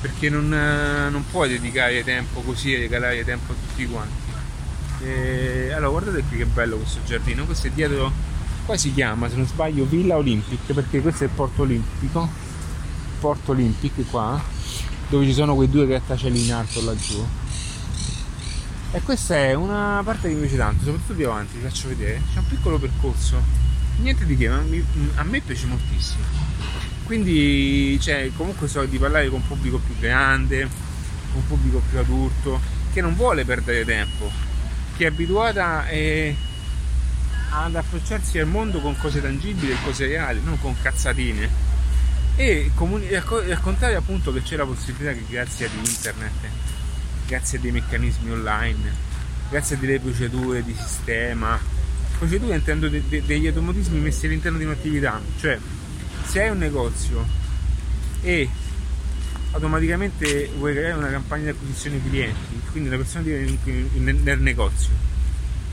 perché 0.00 0.28
non, 0.28 0.48
non 0.48 1.24
puoi 1.30 1.48
dedicare 1.48 2.04
tempo 2.04 2.42
così 2.42 2.74
e 2.74 2.78
regalare 2.80 3.24
tempo 3.24 3.52
a 3.52 3.56
tutti 3.66 3.86
quanti. 3.86 4.26
E, 5.00 5.72
allora, 5.72 5.88
guardate 5.88 6.22
qui 6.28 6.36
che 6.38 6.46
bello 6.46 6.76
questo 6.76 7.00
giardino, 7.06 7.44
questo 7.44 7.68
è 7.68 7.70
dietro, 7.70 8.12
qua 8.66 8.76
si 8.76 8.92
chiama, 8.92 9.30
se 9.30 9.36
non 9.36 9.46
sbaglio, 9.46 9.86
Villa 9.86 10.16
Olympic, 10.16 10.72
perché 10.74 11.00
questo 11.00 11.24
è 11.24 11.26
il 11.28 11.32
porto 11.34 11.62
olimpico, 11.62 12.28
porto 13.20 13.52
Olympic 13.52 14.10
qua, 14.10 14.38
dove 15.08 15.24
ci 15.24 15.32
sono 15.32 15.54
quei 15.54 15.70
due 15.70 15.86
grattacieli 15.86 16.44
in 16.44 16.52
alto 16.52 16.84
laggiù 16.84 17.26
e 18.90 19.02
questa 19.02 19.36
è 19.36 19.52
una 19.54 20.00
parte 20.02 20.28
che 20.28 20.34
mi 20.34 20.40
piace 20.40 20.56
tanto, 20.56 20.84
soprattutto 20.84 21.14
più 21.14 21.26
avanti, 21.26 21.58
vi 21.58 21.62
faccio 21.62 21.88
vedere. 21.88 22.22
C'è 22.32 22.38
un 22.38 22.46
piccolo 22.46 22.78
percorso, 22.78 23.42
niente 23.98 24.24
di 24.24 24.36
che, 24.36 24.48
ma 24.48 24.60
mi, 24.60 24.82
a 25.16 25.22
me 25.24 25.40
piace 25.40 25.66
moltissimo. 25.66 26.24
Quindi, 27.04 27.98
cioè, 28.00 28.30
comunque 28.36 28.66
so 28.66 28.84
di 28.84 28.98
parlare 28.98 29.28
con 29.28 29.40
un 29.40 29.46
pubblico 29.46 29.78
più 29.78 29.94
grande, 29.98 30.62
con 31.32 31.40
un 31.40 31.46
pubblico 31.46 31.82
più 31.88 31.98
adulto, 31.98 32.60
che 32.92 33.00
non 33.02 33.14
vuole 33.14 33.44
perdere 33.44 33.84
tempo, 33.84 34.30
che 34.96 35.04
è 35.04 35.08
abituata 35.08 35.86
e, 35.88 36.34
a, 37.50 37.64
ad 37.64 37.76
approcciarsi 37.76 38.38
al 38.38 38.46
mondo 38.46 38.80
con 38.80 38.96
cose 38.96 39.20
tangibili 39.20 39.72
e 39.72 39.76
cose 39.84 40.06
reali, 40.06 40.40
non 40.42 40.58
con 40.60 40.74
cazzatine. 40.80 41.66
E, 42.36 42.70
e 42.70 43.22
raccontare 43.48 43.96
appunto 43.96 44.32
che 44.32 44.42
c'è 44.42 44.56
la 44.56 44.64
possibilità 44.64 45.12
che 45.12 45.24
grazie 45.28 45.66
ad 45.66 45.72
internet, 45.74 46.32
grazie 47.28 47.58
a 47.58 47.60
dei 47.60 47.70
meccanismi 47.70 48.30
online, 48.30 48.90
grazie 49.50 49.76
a 49.76 49.78
delle 49.78 50.00
procedure 50.00 50.64
di 50.64 50.74
sistema, 50.74 51.60
procedure 52.16 52.54
intendo 52.54 52.88
de- 52.88 53.02
de- 53.06 53.22
degli 53.22 53.46
automatismi 53.46 54.00
messi 54.00 54.24
all'interno 54.24 54.56
di 54.56 54.64
un'attività, 54.64 55.20
cioè 55.38 55.58
se 56.24 56.42
hai 56.42 56.50
un 56.50 56.56
negozio 56.56 57.26
e 58.22 58.48
automaticamente 59.50 60.50
vuoi 60.56 60.72
creare 60.72 60.94
una 60.94 61.10
campagna 61.10 61.44
di 61.44 61.50
acquisizione 61.50 62.00
clienti, 62.02 62.60
quindi 62.70 62.88
una 62.88 62.96
persona 62.96 63.24
viene 63.24 63.58
nel 64.22 64.40
negozio 64.40 64.90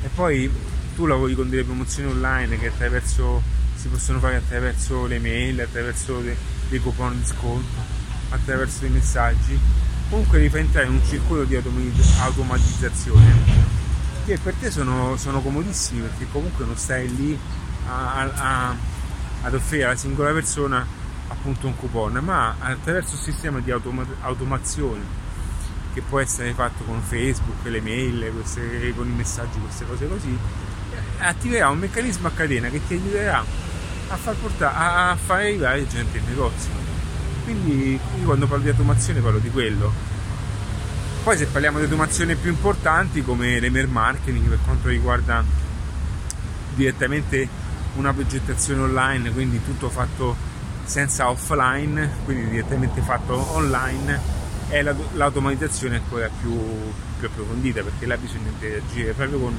e 0.04 0.10
poi 0.13 0.52
tu 0.94 1.06
lavori 1.06 1.36
con 1.36 1.50
delle 1.50 1.63
promozioni 1.63 2.12
online 2.12 2.60
che 2.60 2.68
attraverso 2.68 3.41
si 3.76 3.88
possono 3.88 4.20
fare 4.20 4.36
attraverso 4.36 5.06
le 5.06 5.20
mail, 5.20 5.62
attraverso 5.62 6.22
dei 6.70 6.80
coupon 6.82 7.18
di 7.18 7.26
sconto, 7.26 7.82
attraverso 8.30 8.80
dei 8.82 8.89
messaggi, 8.89 9.58
comunque 10.10 10.38
devi 10.38 10.50
far 10.50 10.60
entrare 10.60 10.88
in 10.88 10.94
un 10.94 11.04
circuito 11.04 11.44
di 11.44 11.56
automatizzazione 12.20 13.63
che 14.26 14.39
per 14.41 14.54
te 14.56 14.72
sono, 14.72 15.18
sono 15.18 15.41
comodissimi 15.41 16.02
perché 16.02 16.28
comunque 16.32 16.65
non 16.65 16.76
stai 16.76 17.13
lì 17.15 17.38
a, 17.88 18.22
a, 18.22 18.76
ad 19.44 19.54
offrire 19.54 19.86
alla 19.86 19.96
singola 19.96 20.32
persona 20.32 20.86
appunto 21.28 21.68
un 21.68 21.76
coupon, 21.76 22.13
ma 22.24 22.56
attraverso 22.60 23.15
un 23.15 23.22
sistema 23.22 23.60
di 23.60 23.72
automa- 23.72 24.06
automazione 24.22 25.24
che 25.94 26.02
può 26.02 26.20
essere 26.20 26.54
fatto 26.54 26.84
con 26.84 27.02
Facebook, 27.02 27.65
le 27.65 27.82
mail, 27.82 28.32
queste, 28.34 28.94
con 28.96 29.08
i 29.08 29.13
messaggi, 29.13 29.60
queste 29.60 29.86
cose 29.86 30.08
così, 30.08 30.38
attiverà 31.20 31.70
un 31.70 31.80
meccanismo 31.80 32.28
a 32.28 32.32
catena 32.32 32.70
che 32.70 32.86
ti 32.86 32.96
aiuterà 32.96 33.44
a 34.08 34.18
far 34.18 34.36
portare 34.36 34.76
a 34.76 35.15
fare 35.15 35.44
arrivare 35.44 35.88
gente 35.88 36.18
in 36.18 36.26
negozio. 36.28 36.85
Quindi 37.45 37.99
quando 38.23 38.47
parlo 38.47 38.63
di 38.63 38.69
automazione 38.69 39.21
parlo 39.21 39.39
di 39.39 39.51
quello. 39.51 39.93
Poi 41.23 41.38
se 41.38 41.45
parliamo 41.45 41.77
di 41.77 41.86
automazione 41.86 42.36
più 42.36 42.49
importanti 42.49 43.23
come 43.23 43.60
l'email 43.60 43.88
marketing 43.88 44.47
per 44.47 44.60
quanto 44.65 44.89
riguarda 44.89 45.43
direttamente 46.75 47.47
una 47.95 48.13
progettazione 48.13 48.81
online, 48.81 49.31
quindi 49.31 49.63
tutto 49.63 49.89
fatto 49.89 50.36
senza 50.84 51.29
offline, 51.29 52.10
quindi 52.25 52.49
direttamente 52.49 53.01
fatto 53.01 53.55
online, 53.55 54.19
è 54.69 54.81
l'automatizzazione 54.81 55.97
ancora 55.97 56.29
più, 56.41 56.51
più 57.19 57.27
approfondita 57.27 57.81
perché 57.84 58.05
là 58.05 58.17
bisogna 58.17 58.49
interagire 58.49 59.13
proprio 59.13 59.39
con 59.39 59.55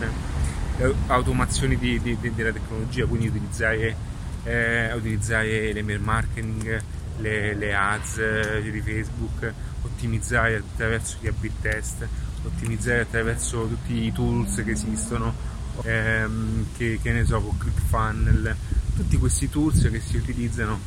le 0.79 0.95
automazioni 1.07 1.77
di, 1.77 2.01
di, 2.01 2.19
della 2.35 2.53
tecnologia, 2.53 3.07
quindi 3.07 3.29
utilizzare, 3.29 3.97
eh, 4.45 4.93
utilizzare 4.93 5.73
l'email 5.73 6.01
marketing, 6.01 6.83
le, 7.19 7.55
le 7.55 7.75
ads 7.75 8.19
eh, 8.19 8.71
di 8.71 8.81
Facebook, 8.81 9.53
ottimizzare 9.83 10.57
attraverso 10.57 11.17
gli 11.21 11.27
a 11.27 11.33
test, 11.61 12.07
ottimizzare 12.43 13.01
attraverso 13.01 13.67
tutti 13.67 14.05
i 14.05 14.13
tools 14.13 14.63
che 14.65 14.71
esistono, 14.71 15.35
ehm, 15.83 16.67
che, 16.77 16.99
che, 17.03 17.13
ne 17.13 17.25
so, 17.25 17.41
con 17.41 17.59
ClickFunnel, 17.59 18.57
tutti 18.95 19.17
questi 19.17 19.49
tools 19.49 19.89
che 19.91 20.01
si 20.01 20.17
utilizzano 20.17 20.81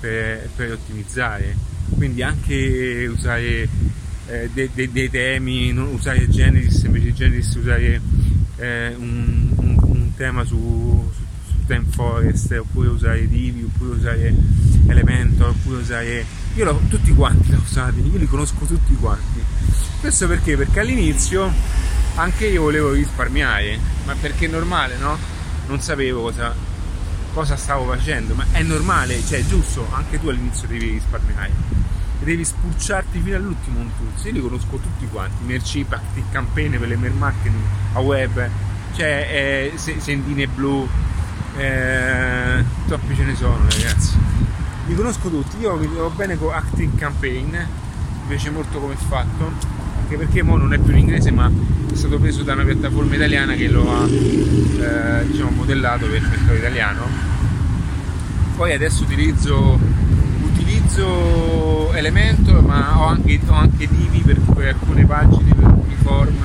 per, 0.00 0.48
per 0.54 0.72
ottimizzare. 0.72 1.56
Quindi 1.94 2.22
anche 2.22 3.06
usare 3.10 3.68
eh, 4.28 4.50
dei, 4.52 4.70
dei, 4.74 4.90
dei, 4.90 5.10
temi, 5.10 5.72
non 5.72 5.88
usare 5.88 6.28
Genesis 6.28 6.82
invece 6.82 7.12
Genesis 7.12 7.54
usare 7.54 8.00
eh, 8.56 8.94
un, 8.96 9.52
un, 9.56 9.76
un, 9.80 10.14
tema 10.16 10.44
su, 10.44 11.10
su, 11.14 11.25
su 11.66 11.72
Time 11.72 11.84
Forest, 11.90 12.52
oppure 12.52 12.88
usare 12.88 13.28
Divi, 13.28 13.64
oppure 13.64 13.98
usare 13.98 14.34
Elementor, 14.86 15.48
oppure 15.48 15.80
usare... 15.80 16.24
Io 16.54 16.64
l'ho, 16.64 16.80
tutti 16.88 17.12
quanti 17.12 17.50
l'ho 17.50 17.60
usati, 17.62 18.00
io 18.00 18.18
li 18.18 18.26
conosco 18.26 18.64
tutti 18.64 18.94
quanti. 18.94 19.42
Questo 20.00 20.26
perché? 20.28 20.56
Perché 20.56 20.80
all'inizio 20.80 21.52
anche 22.14 22.46
io 22.46 22.62
volevo 22.62 22.92
risparmiare, 22.92 23.78
ma 24.06 24.14
perché 24.14 24.46
è 24.46 24.48
normale, 24.48 24.96
no? 24.96 25.18
Non 25.66 25.80
sapevo 25.80 26.22
cosa, 26.22 26.54
cosa 27.34 27.56
stavo 27.56 27.92
facendo, 27.92 28.34
ma 28.34 28.46
è 28.52 28.62
normale, 28.62 29.20
cioè 29.26 29.40
è 29.40 29.46
giusto, 29.46 29.86
anche 29.92 30.18
tu 30.18 30.28
all'inizio 30.28 30.68
devi 30.68 30.90
risparmiare 30.90 31.84
devi 32.18 32.44
spulciarti 32.44 33.20
fino 33.20 33.36
all'ultimo 33.36 33.78
un 33.78 33.88
tool. 33.96 34.26
Io 34.26 34.32
li 34.32 34.40
conosco 34.40 34.78
tutti 34.78 35.06
quanti, 35.06 35.44
Merchip, 35.44 35.92
Active 35.92 36.26
Campaign 36.32 36.76
per 36.76 36.88
le 36.88 36.96
mail 36.96 37.12
marketing 37.12 37.54
a 37.92 38.00
web, 38.00 38.48
cioè 38.96 39.70
eh, 39.72 39.78
Sendine 39.98 40.48
Blu, 40.48 40.88
eh, 41.56 42.64
troppi 42.86 43.14
ce 43.14 43.24
ne 43.24 43.34
sono 43.34 43.58
ragazzi. 43.68 44.16
Li 44.86 44.94
conosco 44.94 45.28
tutti, 45.28 45.58
io 45.58 45.76
mi 45.76 45.90
trovo 45.92 46.10
bene 46.10 46.38
con 46.38 46.52
Active 46.52 46.96
Campaign, 46.96 47.50
mi 47.50 48.26
piace 48.28 48.50
molto 48.50 48.78
come 48.78 48.94
è 48.94 48.96
fatto, 48.96 49.52
anche 50.00 50.16
perché 50.16 50.42
mo 50.42 50.56
non 50.56 50.72
è 50.72 50.78
più 50.78 50.92
in 50.92 50.98
inglese 50.98 51.30
ma 51.30 51.50
è 51.90 51.96
stato 51.96 52.18
preso 52.18 52.42
da 52.42 52.52
una 52.52 52.64
piattaforma 52.64 53.14
italiana 53.14 53.54
che 53.54 53.68
lo 53.68 53.90
ha 53.90 54.06
eh, 54.06 55.26
diciamo, 55.26 55.50
modellato 55.50 56.06
per 56.06 56.16
il 56.22 56.28
mercato 56.28 56.54
italiano. 56.54 57.34
Poi 58.56 58.72
adesso 58.72 59.02
utilizzo 59.02 59.78
utilizzo 60.42 61.92
Elementor 61.92 62.62
ma 62.62 63.00
ho 63.00 63.06
anche, 63.06 63.40
ho 63.46 63.54
anche 63.54 63.88
Divi 63.88 64.20
per, 64.20 64.38
alcune 64.66 65.04
pagine, 65.04 65.54
per 65.54 65.64
alcuni 65.64 65.96
form 66.02 66.36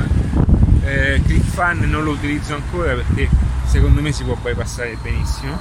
eh, 0.84 1.22
ClickFun 1.26 1.90
non 1.90 2.04
lo 2.04 2.12
utilizzo 2.12 2.56
ancora 2.56 2.94
perché 2.96 3.30
secondo 3.72 4.02
me 4.02 4.12
si 4.12 4.26
può 4.26 4.36
bypassare 4.36 4.98
benissimo. 5.02 5.58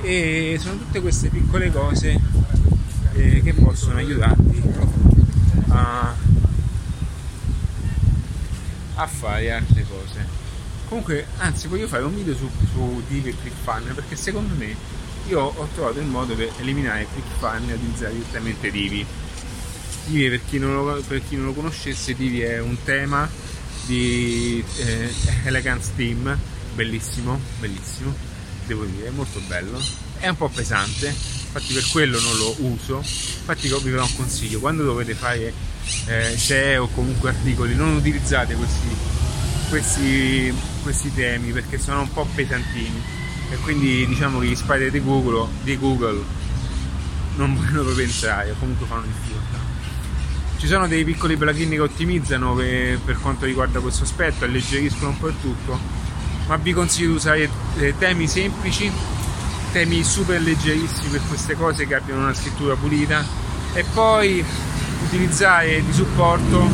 E 0.00 0.56
sono 0.58 0.78
tutte 0.78 1.02
queste 1.02 1.28
piccole 1.28 1.70
cose 1.70 2.18
eh, 3.12 3.42
che 3.42 3.52
possono 3.52 3.98
aiutarti 3.98 4.62
a, 5.68 6.14
a 8.94 9.06
fare 9.06 9.52
altre 9.52 9.84
cose. 9.86 10.26
Comunque 10.88 11.26
anzi 11.38 11.68
voglio 11.68 11.88
fare 11.88 12.04
un 12.04 12.14
video 12.14 12.34
su, 12.34 12.48
su 12.72 13.02
Divi 13.06 13.28
e 13.28 13.36
ClickFun 13.38 13.92
perché 13.94 14.16
secondo 14.16 14.54
me 14.54 14.74
io 15.28 15.40
ho 15.40 15.68
trovato 15.74 16.00
il 16.00 16.06
modo 16.06 16.34
per 16.34 16.52
eliminare 16.58 17.06
ClickFun 17.12 17.68
e 17.68 17.74
utilizzare 17.74 18.14
direttamente 18.14 18.70
Divi. 18.70 19.04
Divi 20.06 20.30
per 20.30 20.40
chi 20.48 20.58
non 20.58 20.72
lo, 20.72 21.02
per 21.06 21.20
chi 21.26 21.36
non 21.36 21.44
lo 21.44 21.52
conoscesse, 21.52 22.14
Divi 22.14 22.40
è 22.40 22.60
un 22.60 22.78
tema 22.82 23.28
di 23.84 24.64
eh, 24.78 25.12
Elegance 25.44 25.90
Team, 25.96 26.38
bellissimo, 26.74 27.40
bellissimo, 27.60 28.14
devo 28.66 28.84
dire, 28.84 29.10
molto 29.10 29.40
bello. 29.46 29.80
È 30.18 30.28
un 30.28 30.36
po' 30.36 30.48
pesante, 30.48 31.06
infatti 31.08 31.72
per 31.72 31.86
quello 31.90 32.20
non 32.20 32.36
lo 32.36 32.54
uso. 32.58 32.96
Infatti 32.98 33.68
vi 33.68 33.90
do 33.90 34.02
un 34.02 34.16
consiglio, 34.16 34.60
quando 34.60 34.84
dovete 34.84 35.14
fare 35.14 35.52
eh, 36.06 36.36
CE 36.36 36.76
o 36.78 36.88
comunque 36.88 37.30
articoli, 37.30 37.74
non 37.74 37.94
utilizzate 37.94 38.54
questi, 38.54 38.88
questi, 39.68 40.54
questi 40.82 41.12
temi 41.14 41.52
perché 41.52 41.78
sono 41.78 42.00
un 42.00 42.12
po' 42.12 42.26
pesantini 42.34 43.02
e 43.50 43.56
quindi 43.58 44.06
diciamo 44.06 44.40
che 44.40 44.46
gli 44.46 44.54
spider 44.54 44.90
di 44.90 45.02
Google, 45.02 45.48
di 45.62 45.78
Google 45.78 46.22
non 47.36 47.54
vogliono 47.54 47.82
proprio 47.82 48.06
entrare 48.06 48.50
o 48.50 48.54
comunque 48.58 48.86
fanno 48.86 49.02
difficoltà. 49.02 49.58
Ci 50.56 50.66
sono 50.66 50.88
dei 50.88 51.04
piccoli 51.04 51.36
plugin 51.36 51.70
che 51.70 51.80
ottimizzano 51.80 52.54
per, 52.54 52.98
per 53.00 53.18
quanto 53.20 53.44
riguarda 53.44 53.80
questo 53.80 54.04
aspetto, 54.04 54.44
alleggeriscono 54.44 55.10
un 55.10 55.18
po' 55.18 55.28
il 55.28 55.34
tutto, 55.40 55.78
ma 56.46 56.56
vi 56.56 56.72
consiglio 56.72 57.08
di 57.08 57.14
usare 57.14 57.50
eh, 57.78 57.94
temi 57.98 58.26
semplici, 58.28 58.90
temi 59.72 60.02
super 60.02 60.40
leggerissimi 60.40 61.08
per 61.08 61.22
queste 61.28 61.54
cose 61.54 61.86
che 61.86 61.94
abbiano 61.94 62.22
una 62.22 62.34
scrittura 62.34 62.74
pulita 62.74 63.24
e 63.72 63.84
poi 63.92 64.44
utilizzare 65.04 65.84
di 65.84 65.92
supporto 65.92 66.68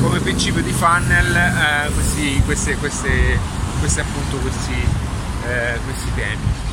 come 0.00 0.20
principio 0.20 0.62
di 0.62 0.72
funnel 0.72 1.36
eh, 1.36 1.92
questi, 1.92 2.40
queste, 2.44 2.76
queste, 2.76 3.38
queste 3.80 4.00
appunto 4.00 4.36
questi 4.38 5.08
eh, 5.46 5.78
questi 5.84 6.14
temi. 6.14 6.68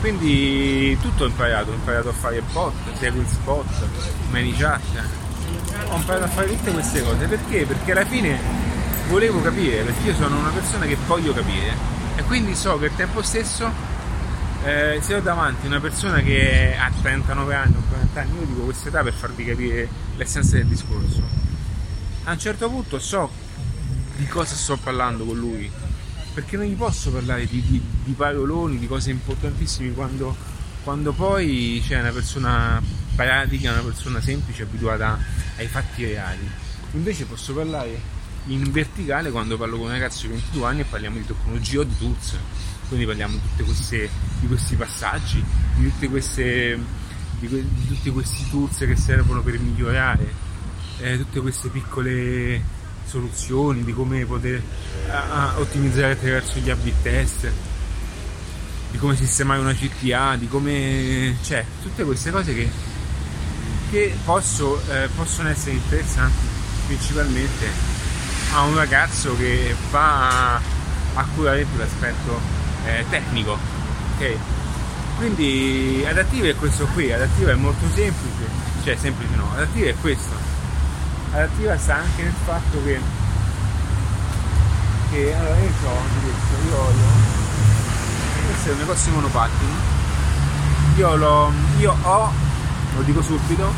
Quindi 0.00 0.96
tutto 1.00 1.24
ho 1.24 1.26
imparato, 1.26 1.70
ho 1.70 1.74
imparato 1.74 2.10
a 2.10 2.12
fare 2.12 2.40
bot, 2.52 2.74
Devil 2.98 3.26
Spot, 3.26 3.66
ManyChat, 4.30 4.80
ho 5.88 5.96
imparato 5.96 6.24
a 6.24 6.28
fare 6.28 6.48
tutte 6.48 6.70
queste 6.70 7.02
cose 7.02 7.26
perché? 7.26 7.64
Perché 7.64 7.92
alla 7.92 8.04
fine 8.04 8.65
volevo 9.08 9.40
capire, 9.40 9.82
perché 9.82 10.08
io 10.08 10.14
sono 10.14 10.38
una 10.38 10.50
persona 10.50 10.86
che 10.86 10.96
voglio 11.06 11.32
capire 11.32 11.74
e 12.16 12.22
quindi 12.24 12.54
so 12.54 12.78
che 12.78 12.86
al 12.86 12.96
tempo 12.96 13.22
stesso 13.22 13.70
eh, 14.64 14.98
se 15.00 15.14
ho 15.14 15.20
davanti 15.20 15.66
una 15.66 15.80
persona 15.80 16.20
che 16.20 16.76
ha 16.76 16.90
39 16.90 17.54
anni 17.54 17.76
o 17.76 17.82
40 17.88 18.20
anni, 18.20 18.38
io 18.38 18.46
dico 18.46 18.60
questa 18.62 18.88
età 18.88 19.02
per 19.02 19.12
farvi 19.12 19.44
capire 19.44 19.88
l'essenza 20.16 20.56
del 20.56 20.66
discorso. 20.66 21.22
A 22.24 22.32
un 22.32 22.38
certo 22.38 22.68
punto 22.68 22.98
so 22.98 23.30
di 24.16 24.26
cosa 24.26 24.56
sto 24.56 24.76
parlando 24.76 25.24
con 25.24 25.38
lui, 25.38 25.70
perché 26.34 26.56
non 26.56 26.66
gli 26.66 26.74
posso 26.74 27.12
parlare 27.12 27.46
di, 27.46 27.62
di, 27.62 27.80
di 28.02 28.12
paroloni, 28.12 28.78
di 28.78 28.88
cose 28.88 29.10
importantissime 29.10 29.92
quando, 29.92 30.34
quando 30.82 31.12
poi 31.12 31.80
c'è 31.86 32.00
una 32.00 32.10
persona 32.10 32.82
pratica, 33.14 33.70
una 33.70 33.82
persona 33.82 34.20
semplice, 34.20 34.64
abituata 34.64 35.16
ai 35.58 35.68
fatti 35.68 36.04
reali. 36.06 36.50
Invece 36.92 37.24
posso 37.26 37.54
parlare 37.54 38.15
in 38.46 38.70
verticale 38.70 39.30
quando 39.30 39.56
parlo 39.56 39.76
con 39.76 39.86
un 39.86 39.92
ragazzo 39.92 40.26
di 40.26 40.32
22 40.34 40.66
anni 40.66 40.80
e 40.80 40.84
parliamo 40.84 41.16
di 41.16 41.26
tecnologia 41.26 41.80
o 41.80 41.84
di 41.84 41.96
tools. 41.98 42.36
Quindi 42.88 43.06
parliamo 43.06 43.38
di, 43.56 43.62
queste, 43.64 44.08
di 44.40 44.46
questi 44.46 44.76
passaggi, 44.76 45.44
di, 45.76 46.08
queste, 46.08 46.78
di, 47.40 47.48
que, 47.48 47.64
di 47.68 47.86
tutti 47.88 48.10
questi 48.10 48.48
tools 48.48 48.76
che 48.78 48.96
servono 48.96 49.42
per 49.42 49.58
migliorare, 49.58 50.32
eh, 51.00 51.16
tutte 51.18 51.40
queste 51.40 51.68
piccole 51.68 52.62
soluzioni, 53.04 53.82
di 53.82 53.92
come 53.92 54.24
poter 54.24 54.62
a, 55.08 55.54
a 55.54 55.58
ottimizzare 55.58 56.12
attraverso 56.12 56.60
gli 56.60 56.70
A-B 56.70 56.92
test, 57.02 57.50
di 58.92 58.98
come 58.98 59.16
sistemare 59.16 59.60
una 59.60 59.74
CTA, 59.74 60.36
di 60.36 60.46
come... 60.46 61.36
cioè 61.42 61.64
tutte 61.82 62.04
queste 62.04 62.30
cose 62.30 62.54
che, 62.54 62.70
che 63.90 64.16
posso, 64.24 64.80
eh, 64.92 65.08
possono 65.14 65.48
essere 65.48 65.72
interessanti 65.72 66.54
principalmente 66.86 67.95
a 68.52 68.62
un 68.62 68.74
ragazzo 68.74 69.36
che 69.36 69.74
va 69.90 70.54
a, 70.54 71.24
curare 71.34 71.64
più 71.64 71.78
l'aspetto 71.78 72.40
eh, 72.84 73.04
tecnico. 73.08 73.58
Ok? 74.14 74.36
Quindi 75.16 76.04
adattivo 76.06 76.46
è 76.46 76.54
questo 76.56 76.86
qui, 76.92 77.10
adattivo 77.12 77.50
è 77.50 77.54
molto 77.54 77.86
semplice, 77.94 78.48
cioè 78.84 78.96
semplice 78.96 79.34
no, 79.34 79.50
adattivo 79.54 79.88
è 79.88 79.94
questo. 80.00 80.34
Adattiva 81.32 81.76
sta 81.78 81.96
anche 81.96 82.22
nel 82.22 82.34
fatto 82.44 82.82
che, 82.84 83.00
che 85.10 85.34
allora 85.34 85.56
io 85.58 85.66
ho 85.66 86.02
questo, 86.22 86.68
io 86.68 86.76
ho 86.76 87.34
questo 88.46 88.68
è 88.68 88.72
un 88.72 88.78
negozio 88.78 89.10
di 89.10 89.16
monopattini. 89.16 89.72
Io, 90.96 91.16
lo, 91.16 91.52
io 91.78 91.96
ho, 92.02 92.32
lo 92.94 93.02
dico 93.02 93.22
subito, 93.22 93.72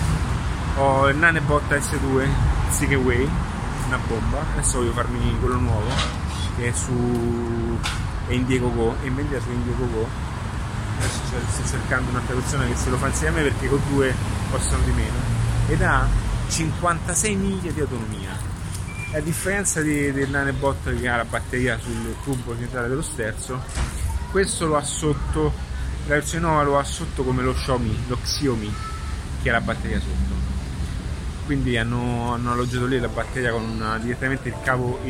ho 0.76 1.09
il 1.09 1.16
Nanebot 1.16 1.70
S2 1.70 2.28
Sigeway, 2.70 3.28
una 3.88 3.98
bomba, 4.07 4.44
adesso 4.53 4.79
voglio 4.79 4.92
farmi 4.92 5.37
quello 5.40 5.57
nuovo 5.57 5.88
che 6.57 6.68
è 6.68 6.72
su 6.72 7.79
è 8.27 8.33
Indiegogo 8.33 8.96
e 9.03 9.07
in 9.07 9.14
vendita 9.14 9.40
su 9.40 9.51
Indiegogo 9.51 10.07
adesso 10.98 11.20
sto 11.51 11.66
cercando 11.66 12.11
un'altra 12.11 12.35
persona 12.35 12.66
che 12.66 12.77
se 12.77 12.90
lo 12.90 12.98
fa 12.98 13.07
insieme 13.07 13.42
perché 13.42 13.68
con 13.68 13.81
due 13.88 14.14
costano 14.51 14.83
di 14.85 14.90
meno. 14.92 15.16
Ed 15.68 15.83
ha 15.83 16.07
56 16.48 17.37
miglia 17.37 17.70
di 17.70 17.81
autonomia. 17.81 18.37
A 19.12 19.20
differenza 19.20 19.81
di, 19.81 20.12
del 20.12 20.29
Nanebot 20.29 20.94
che 20.94 21.09
ha 21.09 21.16
la 21.16 21.24
batteria 21.24 21.79
sul 21.79 22.14
tubo 22.24 22.57
centrale 22.57 22.88
dello 22.88 23.03
sterzo 23.03 23.62
questo 24.31 24.66
lo 24.66 24.77
ha 24.77 24.83
sotto 24.83 25.53
la 26.07 26.14
versione 26.14 26.44
nuova 26.44 26.62
lo 26.62 26.79
ha 26.79 26.85
sotto 26.85 27.22
come 27.22 27.42
lo 27.42 27.55
Xiaomi 27.55 28.05
lo 28.09 28.18
Xiaomi 28.22 28.74
che 29.42 29.48
ha 29.48 29.53
la 29.53 29.61
batteria 29.62 29.98
sotto 29.98 30.38
quindi 31.49 31.79
hanno, 31.79 32.35
hanno 32.35 32.53
alloggiato 32.53 32.85
lì 32.85 33.01
la 33.01 33.09
batteria 33.09 33.53
con 33.53 33.63
una, 33.65 33.97
direttamente 33.97 34.49
il 34.49 34.55
cavo 34.63 35.01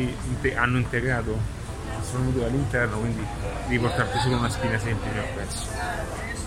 hanno 0.55 0.77
integrato 0.77 1.31
il 1.31 2.05
solenometro 2.05 2.45
all'interno 2.45 2.99
quindi 2.99 3.25
devi 3.67 3.79
portarti 3.79 4.19
solo 4.19 4.37
una 4.37 4.49
spina 4.49 4.79
semplice 4.79 5.19
appresso 5.19 5.67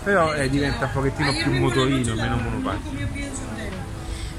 però 0.03 0.33
eh, 0.33 0.49
diventa 0.49 0.85
un 0.85 0.91
pochettino 0.93 1.31
più 1.31 1.53
motorino 1.53 2.15
meno 2.15 2.37
monopattino. 2.37 3.07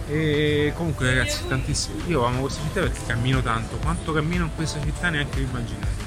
E 0.07 0.73
comunque 0.77 1.07
ragazzi 1.07 1.47
tantissimo. 1.49 2.03
Io 2.09 2.25
amo 2.25 2.43
questa 2.43 2.61
città 2.61 2.81
perché 2.81 3.01
cammino 3.07 3.41
tanto. 3.41 3.77
Quanto 3.77 4.13
cammino 4.13 4.45
in 4.45 4.51
questa 4.55 4.79
città 4.83 5.09
neanche 5.09 5.39
vi 5.39 5.45
immaginate 5.45 6.03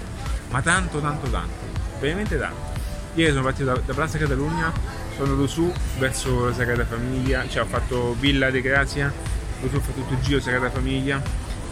ma 0.50 0.62
tanto 0.62 1.00
tanto 1.00 1.28
tanto. 1.30 1.66
Veramente 2.00 2.38
tanto. 2.38 2.76
Ieri 3.16 3.32
sono 3.32 3.44
partito 3.44 3.74
da, 3.74 3.82
da 3.84 3.94
Plaza 3.94 4.18
Catalunya 4.18 4.72
sono 5.18 5.32
andato 5.32 5.48
su 5.48 5.72
verso 5.98 6.46
la 6.46 6.54
Sagrada 6.54 6.86
Famiglia 6.86 7.48
cioè 7.50 7.64
ho 7.64 7.66
fatto 7.66 8.16
Villa 8.20 8.52
de 8.52 8.62
Grazia 8.62 9.12
poi 9.60 9.70
ho 9.74 9.80
fatto 9.82 10.02
tutto 10.02 10.14
il 10.14 10.20
giro 10.22 10.40
Sagrada 10.40 10.70
Famiglia 10.70 11.22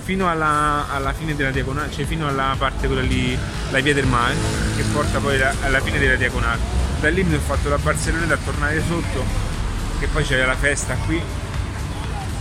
fino 0.06 0.30
alla, 0.30 0.86
alla, 0.92 1.14
fine 1.14 1.36
della 1.36 1.50
diagonale, 1.50 1.92
cioè 1.92 2.06
fino 2.06 2.28
alla 2.28 2.54
parte 2.60 2.86
quella 2.86 3.02
lì, 3.02 3.36
la 3.72 3.80
via 3.80 3.96
del 3.96 4.06
mare, 4.06 4.36
che 4.76 4.84
porta 4.94 5.18
poi 5.18 5.36
la, 5.36 5.52
alla 5.64 5.82
fine 5.82 5.98
della 5.98 6.16
diagonale. 6.16 6.62
Da 7.00 7.10
lì 7.10 7.24
mi 7.24 7.32
sono 7.32 7.42
fatto 7.42 7.70
la 7.70 7.80
Barcellona 7.80 8.36
a 8.36 8.38
tornare 8.38 8.84
sotto, 8.88 9.24
che 9.98 10.06
poi 10.06 10.24
c'è 10.24 10.46
la 10.46 10.56
festa 10.56 10.96
qui. 11.08 11.20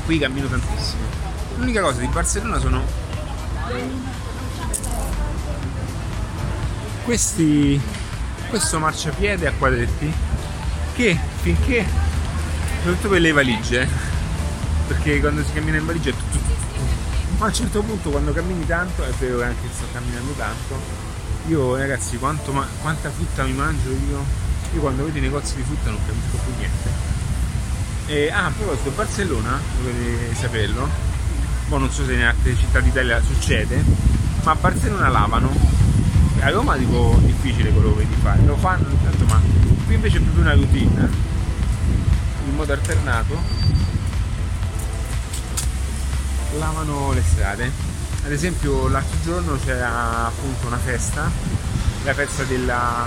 Qui 0.04 0.18
cammino 0.18 0.46
tantissimo. 0.46 1.02
L'unica 1.56 1.80
cosa 1.80 2.00
di 2.00 2.06
Barcellona 2.08 2.58
sono 2.58 2.82
questi 7.04 7.80
questo 8.50 8.78
marciapiede 8.78 9.46
a 9.46 9.52
quadretti 9.58 10.12
che 10.94 11.18
finché 11.42 11.85
soprattutto 12.78 13.09
per 13.09 13.20
le 13.20 13.33
valigie 13.33 13.88
perché 14.87 15.20
quando 15.20 15.42
si 15.44 15.52
cammina 15.52 15.78
in 15.78 15.87
valigia 15.87 16.11
è 16.11 16.12
tutto, 16.12 16.38
tutto, 16.38 16.54
ma 17.38 17.44
a 17.44 17.48
un 17.48 17.54
certo 17.54 17.83
punto 17.83 18.11
quando 18.11 18.33
cammini 18.33 18.66
tanto 18.66 19.04
è 19.04 19.11
vero 19.18 19.38
che 19.38 19.44
anche 19.44 19.68
sto 19.72 19.85
camminando 19.92 20.33
tanto 20.33 21.04
io 21.46 21.76
ragazzi 21.76 22.16
quanto, 22.16 22.52
ma, 22.52 22.66
quanta 22.80 23.11
frutta 23.11 23.42
mi 23.44 23.52
mangio 23.52 23.90
io? 23.90 24.24
Io 24.72 24.80
quando 24.80 25.04
vedo 25.04 25.18
i 25.18 25.20
negozi 25.20 25.57
di 25.57 25.62
frutta 25.62 25.90
non 25.90 26.00
capisco 26.07 26.42
più 26.42 26.52
niente. 26.57 26.90
E, 28.07 28.30
ah 28.30 28.46
a 28.46 28.50
proposito 28.50 28.90
Barcellona 28.90 29.61
dovete 29.76 30.35
saperlo 30.35 30.88
ma 31.68 31.78
non 31.78 31.90
so 31.90 32.04
se 32.04 32.14
in 32.14 32.22
altre 32.22 32.57
città 32.57 32.80
d'Italia 32.80 33.20
succede 33.22 33.83
ma 34.42 34.52
a 34.52 34.54
Barcellona 34.54 35.09
lavano. 35.09 35.52
A 36.40 36.50
Roma 36.50 36.76
dico 36.76 37.18
difficile 37.24 37.70
quello 37.70 37.94
che 37.94 38.04
vedi 38.04 38.14
fare. 38.22 38.42
Lo 38.44 38.57
fanno 38.57 38.88
intanto 38.88 39.24
ma 39.26 39.40
qui 39.94 40.02
invece 40.02 40.18
è 40.18 40.20
proprio 40.20 40.42
una 40.42 40.54
routine 40.54 41.09
in 42.46 42.54
modo 42.54 42.72
alternato 42.72 43.62
lavano 46.59 47.12
le 47.12 47.22
strade. 47.22 47.70
Ad 48.24 48.33
esempio 48.33 48.88
l'altro 48.88 49.18
giorno 49.22 49.59
c'era 49.64 50.26
appunto 50.26 50.66
una 50.66 50.78
festa, 50.78 51.30
la 52.04 52.14
festa 52.14 52.44
della 52.44 53.07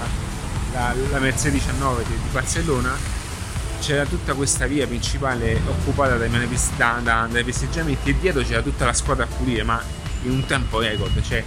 la, 0.74 0.94
la 1.12 1.20
Mercedes 1.20 1.62
19 1.62 2.04
di, 2.04 2.14
di 2.14 2.30
Barcellona, 2.32 2.94
c'era 3.80 4.06
tutta 4.06 4.34
questa 4.34 4.68
via 4.68 4.86
principale 4.86 5.60
occupata 5.66 6.18
dai, 6.18 6.30
da, 6.30 7.00
da, 7.02 7.28
dai 7.32 7.44
festeggiamenti 7.44 8.10
e 8.10 8.20
dietro 8.20 8.44
c'era 8.44 8.62
tutta 8.62 8.86
la 8.86 8.94
squadra 8.94 9.24
a 9.24 9.28
pulire, 9.28 9.64
ma 9.64 9.82
in 10.24 10.32
un 10.32 10.46
tempo 10.46 10.80
record, 10.80 11.22
cioè 11.22 11.44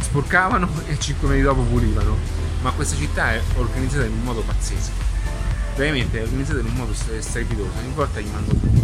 sporcavano 0.00 0.68
e 0.86 0.98
5 0.98 1.28
minuti 1.28 1.44
dopo 1.44 1.62
pulivano. 1.62 2.41
Ma 2.62 2.70
questa 2.70 2.96
città 2.96 3.34
è 3.34 3.42
organizzata 3.56 4.06
in 4.06 4.12
un 4.12 4.22
modo 4.22 4.40
pazzesco. 4.40 4.90
Veramente 5.76 6.18
è 6.18 6.22
organizzata 6.22 6.60
in 6.60 6.66
un 6.66 6.74
modo 6.74 6.92
strepitoso, 6.94 7.70
ogni 7.78 7.92
volta 7.94 8.20
gli 8.20 8.28
mando 8.30 8.52
un 8.52 8.82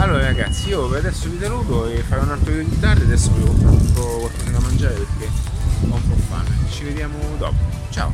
allora 0.00 0.22
ragazzi, 0.22 0.68
io 0.68 0.94
adesso 0.94 1.28
vi 1.28 1.38
saluto 1.40 1.86
e 1.86 2.04
farò 2.04 2.22
un 2.22 2.30
altro 2.30 2.52
video 2.52 2.68
di 2.68 2.78
tardi, 2.78 3.02
adesso 3.02 3.32
vi 3.32 3.42
po' 3.94 4.18
qualcosa 4.18 4.50
da 4.50 4.60
mangiare 4.60 4.94
perché 4.94 5.28
ho 5.90 5.94
un 5.94 6.08
po' 6.08 6.14
fame. 6.28 6.48
Ci 6.70 6.84
vediamo 6.84 7.18
dopo. 7.36 7.56
Ciao! 7.90 8.12